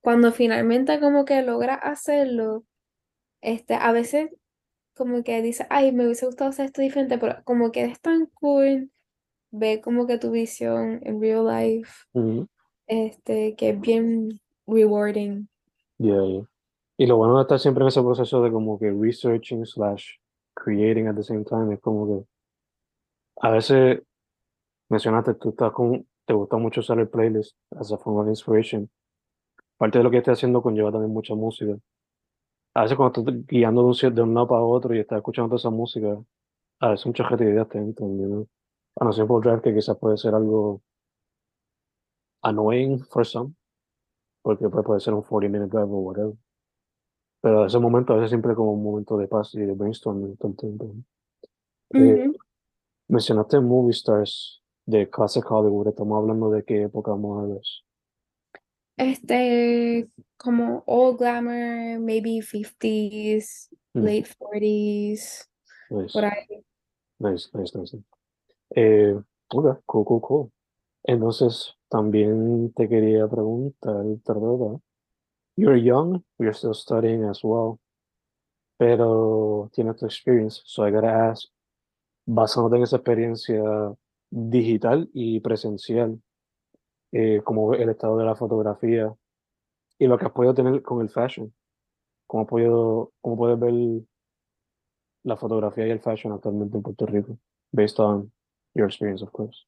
cuando 0.00 0.32
finalmente 0.32 1.00
como 1.00 1.24
que 1.24 1.42
logras 1.42 1.78
hacerlo, 1.82 2.64
este, 3.42 3.74
a 3.74 3.92
veces 3.92 4.30
como 4.96 5.24
que 5.24 5.42
dices, 5.42 5.66
ay, 5.70 5.92
me 5.92 6.06
hubiese 6.06 6.26
gustado 6.26 6.50
hacer 6.50 6.66
esto 6.66 6.82
diferente, 6.82 7.18
pero 7.18 7.42
como 7.44 7.72
que 7.72 7.84
es 7.84 8.00
tan 8.00 8.26
cool 8.28 8.92
ver 9.52 9.80
como 9.82 10.06
que 10.06 10.18
tu 10.18 10.30
visión 10.32 11.00
en 11.04 11.20
real 11.20 11.46
life, 11.46 11.92
este, 12.86 13.56
que 13.56 13.70
es 13.70 13.80
bien 13.80 14.40
rewarding. 14.66 15.48
Yeah, 15.98 16.24
yeah. 16.24 16.42
Y 16.96 17.06
lo 17.06 17.16
bueno 17.16 17.36
de 17.36 17.42
estar 17.42 17.58
siempre 17.58 17.82
en 17.82 17.88
ese 17.88 18.02
proceso 18.02 18.42
de 18.42 18.50
como 18.50 18.78
que 18.78 18.90
researching 18.90 19.66
slash 19.66 20.16
creating 20.54 21.08
at 21.08 21.16
the 21.16 21.22
same 21.22 21.44
time 21.44 21.74
es 21.74 21.80
como 21.80 22.06
que 22.06 22.26
a 23.40 23.50
veces 23.50 24.00
mencionaste, 24.88 25.34
tú 25.34 25.50
estás 25.50 25.72
con, 25.72 26.06
te 26.24 26.32
gusta 26.32 26.56
mucho 26.56 26.80
usar 26.80 26.98
el 27.00 27.08
playlist 27.08 27.56
as 27.76 27.92
a 27.92 27.98
form 27.98 28.18
of 28.18 28.28
inspiration. 28.28 28.88
Parte 29.76 29.98
de 29.98 30.04
lo 30.04 30.10
que 30.10 30.18
estás 30.18 30.38
haciendo 30.38 30.62
conlleva 30.62 30.92
también 30.92 31.12
mucha 31.12 31.34
música. 31.34 31.76
A 32.74 32.82
veces 32.82 32.96
cuando 32.96 33.20
estás 33.20 33.46
guiando 33.46 33.82
de 33.82 34.06
un, 34.06 34.14
de 34.14 34.22
un 34.22 34.34
lado 34.34 34.48
para 34.48 34.62
otro 34.62 34.94
y 34.94 35.00
estás 35.00 35.18
escuchando 35.18 35.48
toda 35.48 35.58
esa 35.58 35.70
música, 35.70 36.16
a 36.80 36.90
veces 36.90 37.06
mucha 37.06 37.26
creatividad 37.26 37.66
te 37.66 37.78
entra, 37.78 38.06
you 38.06 38.26
know? 38.26 38.48
A 39.00 39.04
no 39.04 39.12
ser 39.12 39.26
por 39.26 39.42
drive 39.42 39.62
que 39.62 39.74
quizás 39.74 39.98
puede 39.98 40.16
ser 40.16 40.34
algo 40.34 40.80
annoying 42.42 43.04
for 43.04 43.26
some, 43.26 43.54
porque 44.44 44.68
pues, 44.68 44.84
puede 44.84 45.00
ser 45.00 45.14
un 45.14 45.22
40 45.22 45.58
minute 45.58 45.74
drive 45.74 45.90
o 45.90 45.98
whatever. 46.00 46.34
Pero 47.40 47.64
ese 47.66 47.78
momento 47.78 48.12
a 48.12 48.16
veces 48.16 48.30
siempre 48.30 48.54
como 48.54 48.74
un 48.74 48.82
momento 48.84 49.16
de 49.16 49.26
paz 49.26 49.54
y 49.54 49.60
de 49.60 49.72
brainstorming 49.72 50.36
todo 50.36 50.50
el 50.50 50.56
tiempo. 50.56 50.94
Eh, 51.94 52.28
Ujú. 52.28 52.36
mencionaste 53.08 53.60
movie 53.60 53.92
stars 53.92 54.62
de 54.86 55.08
Classic 55.08 55.44
Hollywood, 55.50 55.88
estamos 55.88 56.18
hablando 56.18 56.50
de 56.50 56.62
qué 56.62 56.82
época 56.82 57.12
más 57.16 57.24
o 57.24 57.42
menos. 57.46 57.84
Este, 58.98 60.08
como 60.36 60.84
all 60.86 61.16
glamour, 61.16 62.00
maybe 62.00 62.42
50s, 62.42 63.70
Mm, 63.94 64.04
late 64.04 64.28
40s, 64.38 65.48
nice, 65.90 66.12
por 66.12 66.24
ahí. 66.24 66.64
nice, 67.18 67.48
nice, 67.54 67.78
nice. 67.78 67.98
Eh, 68.76 69.14
ok, 69.52 69.80
cool, 69.86 70.04
cool, 70.04 70.20
cool. 70.20 70.52
Entonces, 71.04 71.74
también 71.94 72.72
te 72.72 72.88
quería 72.88 73.28
preguntar, 73.28 73.94
¿verdad? 73.94 74.80
You're 75.56 75.80
young, 75.80 76.24
you're 76.40 76.52
still 76.52 76.74
studying 76.74 77.22
as 77.22 77.44
well, 77.44 77.78
pero 78.76 79.70
tienes 79.72 79.96
tu 79.98 80.06
experience, 80.06 80.60
so 80.64 80.84
I 80.84 80.90
gotta 80.90 81.30
ask, 81.30 81.48
basándote 82.26 82.78
en 82.78 82.82
esa 82.82 82.96
experiencia 82.96 83.62
digital 84.28 85.08
y 85.12 85.38
presencial, 85.38 86.20
eh, 87.12 87.42
como 87.44 87.74
el 87.74 87.88
estado 87.88 88.16
de 88.18 88.24
la 88.24 88.34
fotografía 88.34 89.14
y 89.96 90.08
lo 90.08 90.18
que 90.18 90.24
has 90.24 90.32
podido 90.32 90.52
tener 90.52 90.82
con 90.82 91.00
el 91.00 91.10
fashion, 91.10 91.54
cómo, 92.26 92.44
podido, 92.44 93.12
cómo 93.20 93.36
puedes 93.36 93.60
ver 93.60 94.02
la 95.22 95.36
fotografía 95.36 95.86
y 95.86 95.90
el 95.92 96.00
fashion 96.00 96.32
actualmente 96.32 96.76
en 96.76 96.82
Puerto 96.82 97.06
Rico, 97.06 97.38
based 97.70 98.00
on 98.00 98.32
your 98.74 98.88
experience, 98.88 99.22
of 99.22 99.30
course. 99.30 99.64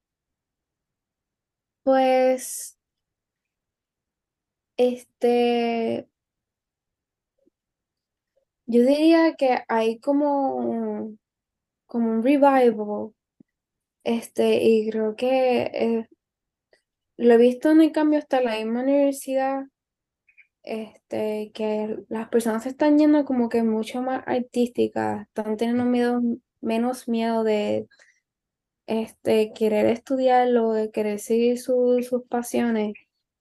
Pues, 1.86 2.76
este, 4.78 6.08
yo 8.66 8.82
diría 8.82 9.34
que 9.36 9.60
hay 9.68 9.98
como, 10.00 11.16
como 11.86 12.10
un 12.12 12.22
revival, 12.22 13.12
este, 14.04 14.62
y 14.64 14.90
creo 14.90 15.16
que 15.16 15.62
eh, 15.74 16.08
lo 17.18 17.34
he 17.34 17.38
visto 17.38 17.70
en 17.70 17.80
el 17.82 17.92
cambio 17.92 18.18
hasta 18.18 18.40
la 18.40 18.56
misma 18.56 18.82
universidad, 18.82 19.64
este, 20.62 21.52
que 21.54 21.98
las 22.08 22.28
personas 22.28 22.64
se 22.64 22.70
están 22.70 22.98
yendo 22.98 23.24
como 23.24 23.48
que 23.48 23.62
mucho 23.62 24.02
más 24.02 24.22
artísticas, 24.26 25.26
están 25.28 25.56
teniendo 25.56 25.84
menos 26.60 27.08
miedo 27.08 27.44
de 27.44 27.88
este, 28.86 29.52
querer 29.52 29.86
estudiarlo, 29.86 30.72
de 30.72 30.90
querer 30.90 31.18
seguir 31.18 31.58
su- 31.58 32.02
sus 32.08 32.22
pasiones, 32.24 32.94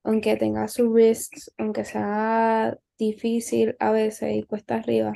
aunque 0.04 0.36
tenga 0.38 0.68
sus 0.68 0.94
risks, 0.94 1.52
aunque 1.58 1.86
sea 1.86 2.78
difícil 2.98 3.76
a 3.80 3.92
veces 3.92 4.36
y 4.36 4.44
cuesta 4.44 4.76
arriba. 4.76 5.14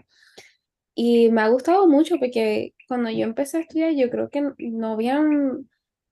Y 0.95 1.31
me 1.31 1.41
ha 1.41 1.47
gustado 1.47 1.87
mucho 1.87 2.17
porque 2.19 2.73
cuando 2.87 3.09
yo 3.09 3.23
empecé 3.23 3.57
a 3.57 3.61
estudiar, 3.61 3.93
yo 3.93 4.09
creo 4.09 4.29
que 4.29 4.51
no 4.57 4.93
habían 4.93 5.69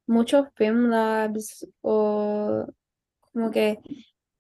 muchos 0.08 0.48
film 0.56 0.90
labs 0.90 1.68
o 1.82 2.66
como 3.34 3.52
que 3.52 3.80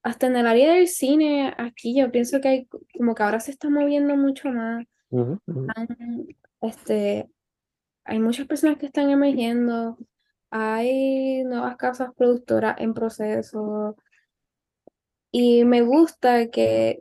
hasta 0.03 0.27
en 0.27 0.37
el 0.37 0.47
área 0.47 0.73
del 0.73 0.87
cine, 0.87 1.53
aquí 1.57 1.97
yo 1.99 2.09
pienso 2.11 2.39
que 2.39 2.47
hay 2.47 2.67
como 2.97 3.13
que 3.13 3.23
ahora 3.23 3.41
se 3.41 3.51
está 3.51 3.69
moviendo 3.69 4.15
mucho 4.15 4.49
más. 4.49 4.85
Este, 6.61 7.29
hay 8.07 8.19
muchas 8.19 8.47
personas 8.47 8.77
que 8.77 8.87
están 8.87 9.09
emergiendo, 9.09 9.97
hay 10.49 11.43
nuevas 11.43 11.75
casas 11.75 12.11
productoras 12.15 12.75
en 12.79 12.93
proceso 12.93 13.97
y 15.31 15.65
me 15.65 15.81
gusta 15.81 16.47
que, 16.49 16.99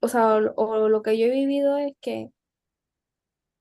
o 0.00 0.08
sea, 0.08 0.36
o, 0.56 0.88
lo 0.88 1.02
que 1.02 1.16
yo 1.16 1.26
he 1.26 1.30
vivido 1.30 1.78
es 1.78 1.94
que 2.00 2.32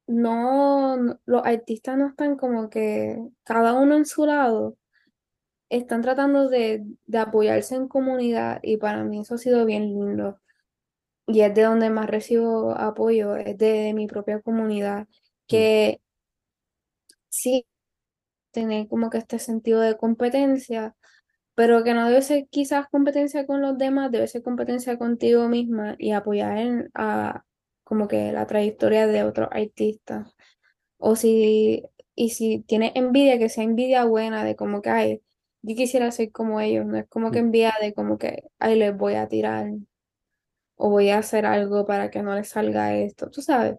no, 0.07 1.19
los 1.25 1.45
artistas 1.45 1.97
no 1.97 2.07
están 2.07 2.35
como 2.35 2.69
que 2.69 3.17
cada 3.43 3.73
uno 3.73 3.95
en 3.95 4.05
su 4.05 4.25
lado, 4.25 4.77
están 5.69 6.01
tratando 6.01 6.49
de, 6.49 6.83
de 7.05 7.17
apoyarse 7.19 7.75
en 7.75 7.87
comunidad 7.87 8.59
y 8.63 8.77
para 8.77 9.03
mí 9.03 9.19
eso 9.19 9.35
ha 9.35 9.37
sido 9.37 9.65
bien 9.65 9.83
lindo. 9.83 10.39
Y 11.27 11.41
es 11.41 11.53
de 11.55 11.63
donde 11.63 11.89
más 11.89 12.07
recibo 12.09 12.71
apoyo, 12.71 13.35
es 13.35 13.57
de 13.57 13.93
mi 13.95 14.07
propia 14.07 14.41
comunidad, 14.41 15.07
que 15.47 16.01
sí 17.29 17.67
tener 18.51 18.87
como 18.87 19.09
que 19.09 19.17
este 19.19 19.39
sentido 19.39 19.81
de 19.81 19.97
competencia, 19.97 20.95
pero 21.55 21.83
que 21.83 21.93
no 21.93 22.07
debe 22.07 22.21
ser 22.21 22.47
quizás 22.49 22.87
competencia 22.89 23.45
con 23.45 23.61
los 23.61 23.77
demás, 23.77 24.11
debe 24.11 24.27
ser 24.27 24.43
competencia 24.43 24.97
contigo 24.97 25.47
misma 25.49 25.95
y 25.99 26.11
apoyar 26.11 26.57
en, 26.57 26.91
a 26.95 27.43
como 27.83 28.07
que 28.07 28.31
la 28.33 28.47
trayectoria 28.47 29.07
de 29.07 29.23
otros 29.23 29.49
artistas. 29.51 30.35
O 30.97 31.15
si, 31.15 31.83
y 32.15 32.29
si 32.31 32.61
tienes 32.63 32.93
envidia, 32.95 33.39
que 33.39 33.49
sea 33.49 33.63
envidia 33.63 34.05
buena 34.05 34.43
de 34.43 34.55
como 34.55 34.81
que, 34.81 34.89
ay, 34.89 35.21
yo 35.61 35.75
quisiera 35.75 36.11
ser 36.11 36.31
como 36.31 36.59
ellos, 36.61 36.85
no 36.85 36.97
es 36.97 37.07
como 37.07 37.31
que 37.31 37.41
mm. 37.41 37.45
envidia 37.45 37.73
de 37.81 37.93
como 37.93 38.17
que, 38.17 38.43
ay, 38.59 38.77
les 38.77 38.95
voy 38.97 39.15
a 39.15 39.27
tirar 39.27 39.67
o 40.75 40.89
voy 40.89 41.09
a 41.09 41.19
hacer 41.19 41.45
algo 41.45 41.85
para 41.85 42.09
que 42.09 42.21
no 42.21 42.35
les 42.35 42.49
salga 42.49 42.95
esto, 42.95 43.29
tú 43.29 43.41
sabes. 43.41 43.77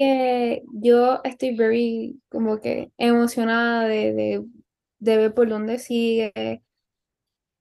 Que 0.00 0.62
yo 0.72 1.20
estoy 1.24 1.54
very 1.54 2.22
como 2.30 2.58
que 2.58 2.90
emocionada 2.96 3.86
de, 3.86 4.14
de, 4.14 4.44
de 4.98 5.16
ver 5.18 5.34
por 5.34 5.46
dónde 5.46 5.78
sigue. 5.78 6.62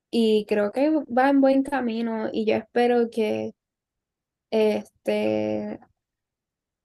Y 0.10 0.46
creo 0.48 0.72
que 0.72 0.90
va 0.90 1.30
en 1.30 1.42
buen 1.42 1.64
camino 1.64 2.30
y 2.32 2.46
yo 2.46 2.56
espero 2.56 3.10
que 3.12 3.52
este, 4.52 5.80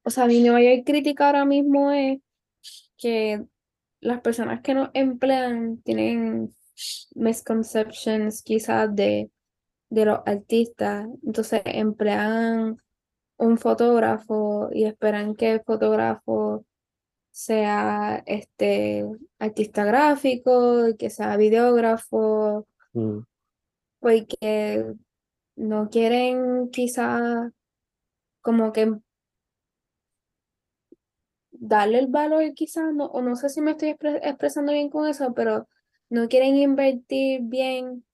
o 0.02 0.10
sea, 0.10 0.26
mi 0.26 0.42
mayor 0.50 0.84
crítica 0.84 1.26
ahora 1.28 1.44
mismo 1.44 1.92
es 1.92 2.18
que 2.98 3.44
las 4.00 4.20
personas 4.22 4.60
que 4.60 4.74
nos 4.74 4.90
emplean 4.92 5.80
tienen 5.82 6.52
misconceptions 7.14 8.42
quizás 8.42 8.94
de, 8.94 9.30
de 9.88 10.04
los 10.04 10.18
artistas, 10.26 11.06
entonces 11.24 11.62
emplean 11.64 12.76
un 13.44 13.58
fotógrafo 13.58 14.68
y 14.72 14.84
esperan 14.84 15.34
que 15.36 15.52
el 15.52 15.60
fotógrafo 15.62 16.64
sea 17.30 18.22
este 18.26 19.06
artista 19.38 19.84
gráfico, 19.84 20.86
que 20.98 21.10
sea 21.10 21.36
videógrafo, 21.36 22.66
Mm, 22.94 23.20
porque 24.00 24.94
no 25.56 25.90
quieren 25.90 26.70
quizá 26.70 27.50
como 28.42 28.72
que 28.72 28.94
darle 31.50 31.98
el 31.98 32.08
valor 32.08 32.52
quizás, 32.54 32.92
no, 32.94 33.06
o 33.06 33.22
no 33.22 33.36
sé 33.36 33.48
si 33.48 33.60
me 33.60 33.72
estoy 33.72 33.90
expre- 33.90 34.20
expresando 34.22 34.72
bien 34.72 34.90
con 34.90 35.08
eso, 35.08 35.32
pero 35.34 35.68
no 36.10 36.28
quieren 36.28 36.56
invertir 36.56 37.40
bien. 37.42 38.04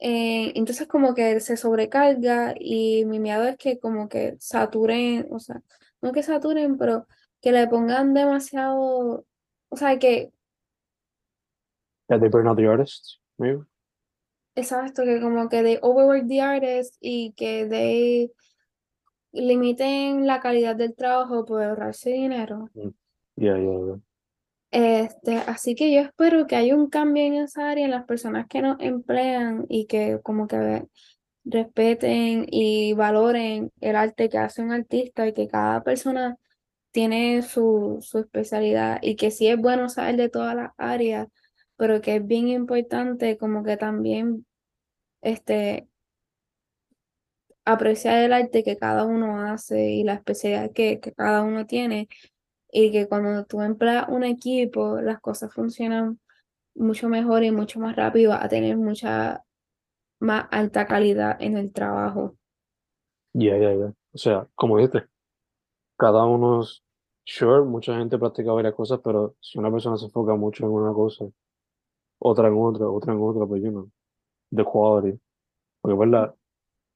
Eh, 0.00 0.52
entonces 0.54 0.88
como 0.88 1.14
que 1.14 1.40
se 1.40 1.56
sobrecarga 1.56 2.54
y 2.58 3.04
mi 3.04 3.18
miedo 3.20 3.44
es 3.44 3.56
que 3.56 3.78
como 3.78 4.08
que 4.08 4.36
saturen, 4.40 5.28
o 5.30 5.38
sea, 5.38 5.62
no 6.00 6.12
que 6.12 6.22
saturen, 6.22 6.78
pero 6.78 7.06
que 7.40 7.52
le 7.52 7.66
pongan 7.68 8.14
demasiado, 8.14 9.26
o 9.68 9.76
sea, 9.76 9.98
que 9.98 10.32
That 12.08 12.18
they 12.20 12.28
burn 12.28 12.48
out 12.48 12.56
the 12.56 12.66
artists, 12.66 13.20
maybe. 13.38 13.62
Exacto, 14.56 15.04
que 15.04 15.20
como 15.20 15.48
que 15.48 15.62
they 15.62 15.78
overwork 15.80 16.26
the 16.26 16.40
artist 16.40 16.96
y 17.00 17.32
que 17.36 17.66
they 17.66 18.32
limiten 19.32 20.26
la 20.26 20.40
calidad 20.40 20.74
del 20.74 20.96
trabajo 20.96 21.44
por 21.44 21.62
ahorrarse 21.62 22.10
dinero. 22.10 22.68
Mm. 22.74 22.88
Ya, 23.36 23.56
ya, 23.56 23.62
ya. 23.62 24.00
Este, 24.70 25.36
así 25.36 25.74
que 25.74 25.92
yo 25.92 26.00
espero 26.00 26.46
que 26.46 26.54
haya 26.54 26.76
un 26.76 26.88
cambio 26.88 27.24
en 27.24 27.34
esa 27.34 27.70
área 27.70 27.84
en 27.84 27.90
las 27.90 28.04
personas 28.04 28.46
que 28.46 28.62
nos 28.62 28.80
emplean 28.80 29.66
y 29.68 29.86
que 29.86 30.20
como 30.22 30.46
que 30.46 30.86
respeten 31.44 32.46
y 32.48 32.92
valoren 32.92 33.72
el 33.80 33.96
arte 33.96 34.28
que 34.28 34.38
hace 34.38 34.62
un 34.62 34.72
artista 34.72 35.26
y 35.26 35.32
que 35.32 35.48
cada 35.48 35.82
persona 35.82 36.36
tiene 36.92 37.42
su, 37.42 37.98
su 38.00 38.18
especialidad 38.18 38.98
y 39.02 39.16
que 39.16 39.30
sí 39.30 39.48
es 39.48 39.58
bueno 39.58 39.88
saber 39.88 40.16
de 40.16 40.28
todas 40.28 40.54
las 40.54 40.70
áreas, 40.76 41.28
pero 41.76 42.00
que 42.00 42.16
es 42.16 42.26
bien 42.26 42.48
importante 42.48 43.38
como 43.38 43.64
que 43.64 43.76
también 43.76 44.46
este 45.22 45.88
apreciar 47.64 48.18
el 48.18 48.32
arte 48.32 48.64
que 48.64 48.76
cada 48.76 49.04
uno 49.04 49.40
hace 49.40 49.90
y 49.90 50.04
la 50.04 50.14
especialidad 50.14 50.72
que, 50.72 51.00
que 51.00 51.12
cada 51.12 51.42
uno 51.42 51.66
tiene 51.66 52.08
y 52.72 52.92
que 52.92 53.08
cuando 53.08 53.44
tú 53.44 53.60
empleas 53.62 54.08
un 54.08 54.24
equipo 54.24 55.00
las 55.00 55.20
cosas 55.20 55.52
funcionan 55.52 56.20
mucho 56.74 57.08
mejor 57.08 57.42
y 57.44 57.50
mucho 57.50 57.80
más 57.80 57.96
rápido 57.96 58.32
a 58.32 58.48
tener 58.48 58.76
mucha 58.76 59.44
más 60.20 60.46
alta 60.50 60.86
calidad 60.86 61.36
en 61.40 61.56
el 61.56 61.72
trabajo. 61.72 62.36
Ya, 63.32 63.56
ya, 63.56 63.74
ya. 63.74 63.94
O 64.12 64.18
sea, 64.18 64.48
como 64.54 64.76
dijiste, 64.76 65.06
cada 65.96 66.24
uno 66.24 66.62
es, 66.62 66.82
sure, 67.24 67.62
mucha 67.62 67.96
gente 67.96 68.18
practica 68.18 68.52
varias 68.52 68.74
cosas, 68.74 69.00
pero 69.02 69.36
si 69.40 69.58
una 69.58 69.70
persona 69.70 69.96
se 69.96 70.06
enfoca 70.06 70.34
mucho 70.34 70.64
en 70.64 70.72
una 70.72 70.92
cosa, 70.92 71.26
otra 72.18 72.48
en 72.48 72.54
otra, 72.56 72.88
otra 72.88 73.12
en 73.12 73.20
otra, 73.22 73.46
pues, 73.46 73.62
you 73.62 73.70
know, 73.70 73.90
the 74.54 74.64
quality. 74.64 75.20
Porque, 75.80 75.96
¿verdad? 75.98 76.34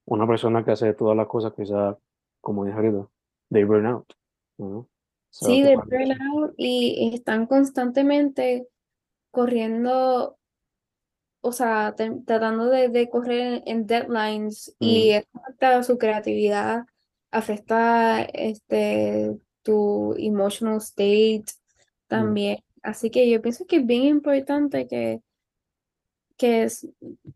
Una 0.06 0.26
persona 0.26 0.64
que 0.64 0.72
hace 0.72 0.92
todas 0.94 1.16
las 1.16 1.26
cosas, 1.26 1.52
quizás, 1.54 1.96
como 2.40 2.64
dije 2.64 2.76
ahorita, 2.76 3.08
they 3.50 3.64
burn 3.64 3.86
out, 3.86 4.12
¿no? 4.58 4.88
Sí, 5.38 5.62
de 5.62 5.76
burnout 5.76 6.54
y 6.56 7.10
están 7.14 7.46
constantemente 7.46 8.68
corriendo, 9.30 10.38
o 11.40 11.52
sea, 11.52 11.94
te- 11.96 12.10
tratando 12.26 12.66
de, 12.70 12.88
de 12.88 13.08
correr 13.10 13.62
en 13.66 13.86
deadlines 13.86 14.74
y 14.80 15.10
Mm, 15.10 15.10
eso 15.10 15.28
afecta 15.34 15.82
su 15.82 15.98
creatividad, 15.98 16.84
afecta 17.30 18.22
este, 18.22 19.36
tu 19.62 20.14
emotional 20.18 20.78
state 20.78 21.44
mm, 22.12 22.34
también. 22.34 22.58
Así 22.82 23.10
que 23.10 23.30
yo 23.30 23.42
pienso 23.42 23.66
que 23.66 23.76
es 23.78 23.86
bien 23.86 24.04
importante 24.04 24.86
que, 24.88 25.20
que, 26.36 26.64
es, 26.64 26.88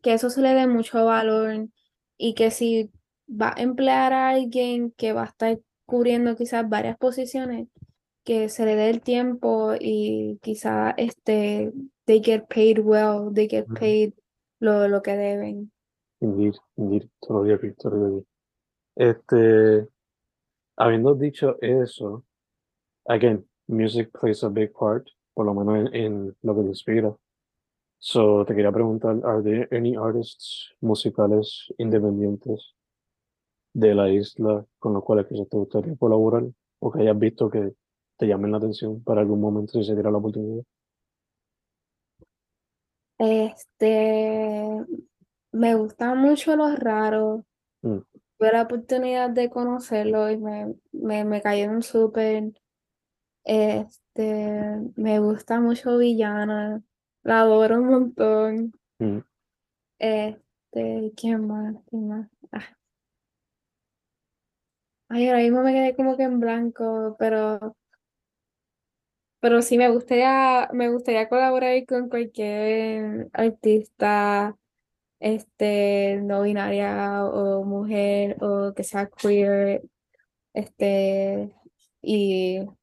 que 0.03 0.15
eso 0.15 0.31
se 0.31 0.41
le 0.43 0.55
dé 0.55 0.67
mucho 0.67 1.05
valor 1.05 1.69
y 2.17 2.35
que 2.35 2.51
si 2.51 2.91
va 3.29 3.55
a 3.57 3.63
emplear 3.63 4.13
a 4.13 4.31
alguien 4.31 4.93
que 4.93 5.13
va 5.13 5.23
a 5.25 5.27
estar 5.27 5.59
cubriendo 5.87 6.37
quizás 6.37 6.69
varias 6.69 6.97
posiciones, 6.99 7.69
que 8.29 8.51
se 8.51 8.67
le 8.67 8.77
dé 8.77 8.91
el 8.91 9.01
tiempo 9.01 9.73
y 9.81 10.39
quizás 10.43 10.93
este, 10.99 11.73
they 12.05 12.23
get 12.23 12.47
paid 12.47 12.79
well, 12.79 13.33
they 13.33 13.49
get 13.49 13.67
paid 13.69 14.13
lo, 14.61 14.87
lo 14.87 15.01
que 15.01 15.17
deben. 15.17 15.73
Indeed, 16.21 16.57
indeed, 16.77 17.09
totally 17.27 17.55
agree. 17.55 17.75
Este, 18.97 19.89
habiendo 20.77 21.15
dicho 21.15 21.57
eso, 21.63 22.23
again, 23.07 23.49
music 23.67 24.11
plays 24.13 24.45
a 24.45 24.51
big 24.51 24.75
part, 24.75 25.09
por 25.33 25.47
lo 25.47 25.55
menos 25.55 25.91
en, 25.91 25.95
en 25.95 26.37
lo 26.43 26.55
que 26.55 26.63
te 26.65 26.69
inspira. 26.69 27.17
So, 27.99 28.45
te 28.45 28.55
quería 28.55 28.73
preguntar, 28.73 29.23
are 29.25 29.43
there 29.43 29.69
any 29.73 29.97
artists 29.97 30.75
musicales 30.83 31.73
independientes 31.79 32.75
de 33.73 33.95
la 33.95 34.11
isla 34.11 34.67
con 34.79 34.93
los 34.93 35.03
cuales 35.03 35.27
quizás 35.27 35.49
te 35.49 35.57
gustaría 35.57 35.97
colaborar 35.97 36.45
o 36.79 36.93
que 36.93 37.01
hayas 37.01 37.19
visto 37.19 37.49
que 37.49 37.73
te 38.19 38.27
llamen 38.27 38.51
la 38.53 38.59
atención 38.59 39.03
para 39.03 39.21
algún 39.23 39.41
momento 39.41 39.73
si 39.73 39.85
se 39.85 39.95
diera 39.95 40.11
la 40.11 40.19
oportunidad? 40.19 40.63
Este, 43.19 44.85
me 45.53 45.75
gustan 45.75 46.19
mucho 46.19 46.57
los 46.57 46.79
raros. 46.79 47.43
Mm, 47.83 47.99
Tuve 48.39 48.53
la 48.53 48.63
oportunidad 48.63 49.31
de 49.31 49.51
conocerlo 49.51 50.31
y 50.31 50.37
me, 50.37 50.75
me, 50.93 51.25
me 51.25 51.43
cayeron 51.43 51.83
súper. 51.83 52.53
Este, 53.45 54.61
me 54.97 55.19
gusta 55.19 55.61
mucho 55.61 55.99
Villana. 55.99 56.83
La 57.25 57.41
adoro 57.41 57.77
un 57.81 57.87
montón. 57.87 58.73
mm, 59.01 59.19
Este, 59.99 61.13
¿quién 61.17 61.47
más? 61.47 61.75
¿Quién 61.89 62.09
más? 62.09 62.29
Ah. 62.53 62.65
Ay, 65.11 65.27
ahora 65.29 65.41
mismo 65.41 65.63
me 65.63 65.73
quedé 65.73 65.97
como 65.97 66.17
que 66.17 66.23
en 66.25 66.39
blanco, 66.39 67.17
pero, 67.19 67.75
pero 69.41 69.63
sí 69.63 69.79
me 69.79 69.89
gustaría, 69.89 70.69
me 70.73 70.91
gustaría 70.91 71.29
colaborar 71.29 71.85
con 71.87 72.09
cualquier 72.09 73.29
artista, 73.33 74.57
este, 75.21 76.21
no 76.23 76.43
binaria 76.43 77.25
o 77.25 77.65
mujer 77.65 78.37
o 78.43 78.73
que 78.75 78.85
sea 78.85 79.09
queer, 79.09 79.83
este, 80.55 81.55
y, 82.03 82.61
o 82.61 82.77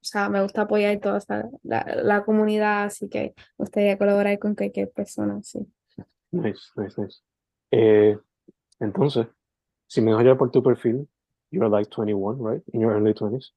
sea, 0.00 0.28
me 0.28 0.42
gusta 0.42 0.62
apoyar 0.62 0.98
toda 1.00 1.20
la, 1.62 1.84
la 2.02 2.24
comunidad, 2.24 2.84
así 2.84 3.08
que 3.08 3.34
me 3.58 3.64
gustaría 3.64 3.98
colaborar 3.98 4.38
con 4.38 4.54
cualquier 4.54 4.90
persona, 4.90 5.40
sí. 5.42 5.66
Nice, 6.32 6.60
nice, 6.76 7.00
nice. 7.00 7.20
Eh, 7.70 8.18
entonces, 8.80 9.26
si 9.86 10.00
me 10.00 10.12
dejo 10.12 10.36
por 10.36 10.50
tu 10.50 10.62
perfil, 10.62 11.08
you're 11.50 11.68
like 11.68 11.90
21, 11.90 12.38
right? 12.38 12.62
In 12.72 12.80
your 12.80 12.92
early 12.92 13.14
20s. 13.14 13.52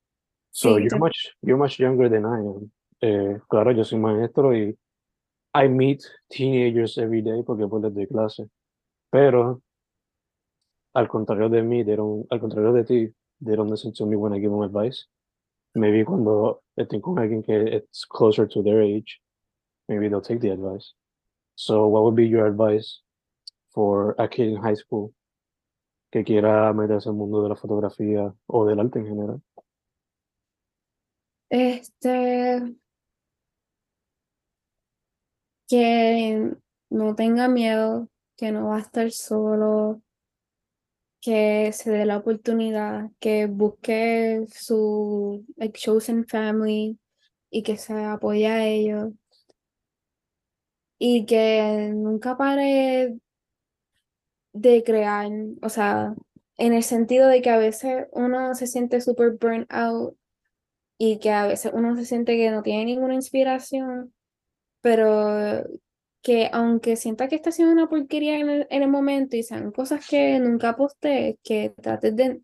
So 0.52 0.78
you're 0.78 0.90
yo- 0.92 0.98
much, 1.00 1.36
you're 1.42 1.58
much 1.58 1.80
younger 1.80 2.10
than 2.10 2.26
I 2.26 2.40
am. 2.40 2.72
Eh, 3.02 3.40
claro, 3.48 3.72
yo 3.72 3.84
soy 3.84 4.00
maestro 4.00 4.54
y 4.54 4.78
I 5.54 5.68
meet 5.68 6.04
teenagers 6.30 6.98
every 6.98 7.22
day 7.22 7.44
porque 7.44 7.68
pues 7.68 7.82
les 7.84 7.94
doy 7.94 8.08
clase. 8.08 8.50
Pero 9.12 9.62
al 10.94 11.08
contrario 11.08 11.50
de 11.50 11.62
mí, 11.64 11.84
they 11.86 11.96
don't- 11.96 12.26
al 12.30 12.40
contrario 12.40 12.74
de 12.74 12.84
ti, 12.84 13.14
they 13.44 13.56
don't 13.56 13.70
listen 13.70 13.94
to 13.94 14.06
me 14.06 14.16
when 14.16 14.34
I 14.34 14.40
give 14.40 14.52
them 14.52 14.62
advice. 14.64 15.06
Maybe 15.76 16.04
cuando 16.04 16.62
estoy 16.76 17.00
con 17.00 17.20
alguien 17.20 17.44
que 17.44 17.76
it's 17.78 18.06
closer 18.06 18.48
to 18.48 18.62
their 18.64 18.82
age, 18.82 19.22
maybe 19.88 20.10
they'll 20.10 20.22
take 20.22 20.40
the 20.40 20.52
advice. 20.52 20.94
So 21.56 21.88
what 21.88 22.04
would 22.04 22.16
be 22.16 22.28
your 22.28 22.48
advice 22.48 23.02
for 23.72 24.16
a 24.18 24.28
kid 24.28 24.50
in 24.50 24.58
high 24.58 24.76
school 24.76 25.14
que 26.12 26.24
quiera 26.24 26.74
meterse 26.74 27.08
al 27.10 27.16
mundo 27.16 27.44
de 27.44 27.50
la 27.50 27.56
fotografía 27.56 28.34
o 28.48 28.66
del 28.66 28.80
arte 28.80 29.00
en 29.00 29.06
general? 29.08 29.42
Este, 31.50 32.76
que 35.68 36.54
no 36.90 37.16
tenga 37.16 37.48
miedo, 37.48 38.10
que 38.38 38.52
no 38.52 38.70
va 38.70 38.78
a 38.78 38.80
estar 38.82 39.12
solo, 39.12 40.02
que 41.22 41.72
se 41.74 41.92
dé 41.92 42.06
la 42.06 42.18
oportunidad, 42.18 43.12
que 43.20 43.48
busque 43.48 44.46
su 44.54 45.46
like, 45.58 45.80
chosen 45.80 46.26
family 46.28 47.00
y 47.50 47.64
que 47.64 47.78
se 47.78 47.94
apoye 47.94 48.48
a 48.48 48.66
ellos. 48.66 49.14
Y 50.98 51.26
que 51.26 51.92
nunca 51.94 52.38
pare 52.38 53.18
de 54.54 54.84
crear, 54.84 55.30
o 55.62 55.70
sea, 55.70 56.16
en 56.58 56.74
el 56.74 56.84
sentido 56.84 57.28
de 57.28 57.42
que 57.42 57.50
a 57.50 57.58
veces 57.58 58.08
uno 58.12 58.54
se 58.56 58.68
siente 58.68 59.02
súper 59.02 59.38
burnt 59.40 59.68
out 59.72 60.16
y 61.02 61.18
que 61.20 61.32
a 61.32 61.48
veces 61.48 61.72
uno 61.74 61.96
se 61.96 62.06
siente 62.06 62.36
que 62.36 62.52
no 62.52 62.62
tiene 62.62 62.84
ninguna 62.86 63.16
inspiración, 63.16 64.14
pero 64.82 65.64
que 66.22 66.50
aunque 66.52 66.98
sienta 66.98 67.30
que 67.30 67.36
está 67.36 67.52
haciendo 67.52 67.74
una 67.74 67.88
porquería 67.88 68.38
en 68.38 68.50
el, 68.50 68.68
en 68.70 68.84
el 68.84 68.90
momento 68.90 69.38
y 69.38 69.44
sean 69.44 69.72
cosas 69.72 70.06
que 70.06 70.38
nunca 70.40 70.76
posté, 70.76 71.40
que 71.42 71.74
trates 71.82 72.16
de, 72.18 72.42